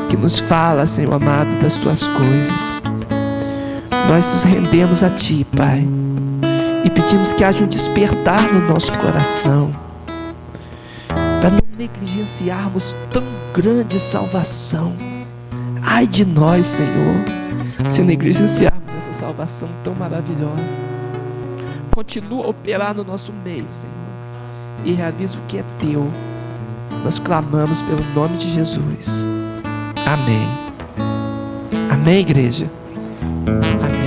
[0.10, 2.82] que nos fala, Senhor amado, das tuas coisas.
[4.10, 5.86] Nós nos rendemos a ti, Pai,
[6.84, 9.72] e pedimos que haja um despertar no nosso coração
[11.42, 14.94] para não negligenciarmos tão grande salvação.
[15.82, 17.16] Ai de nós, Senhor,
[17.88, 21.01] se negligenciarmos essa salvação tão maravilhosa.
[21.92, 23.96] Continua a operar no nosso meio, Senhor,
[24.86, 26.10] e realiza o que é teu.
[27.04, 29.26] Nós clamamos pelo nome de Jesus.
[30.06, 30.48] Amém.
[31.92, 32.70] Amém, igreja.
[33.84, 34.01] Amém.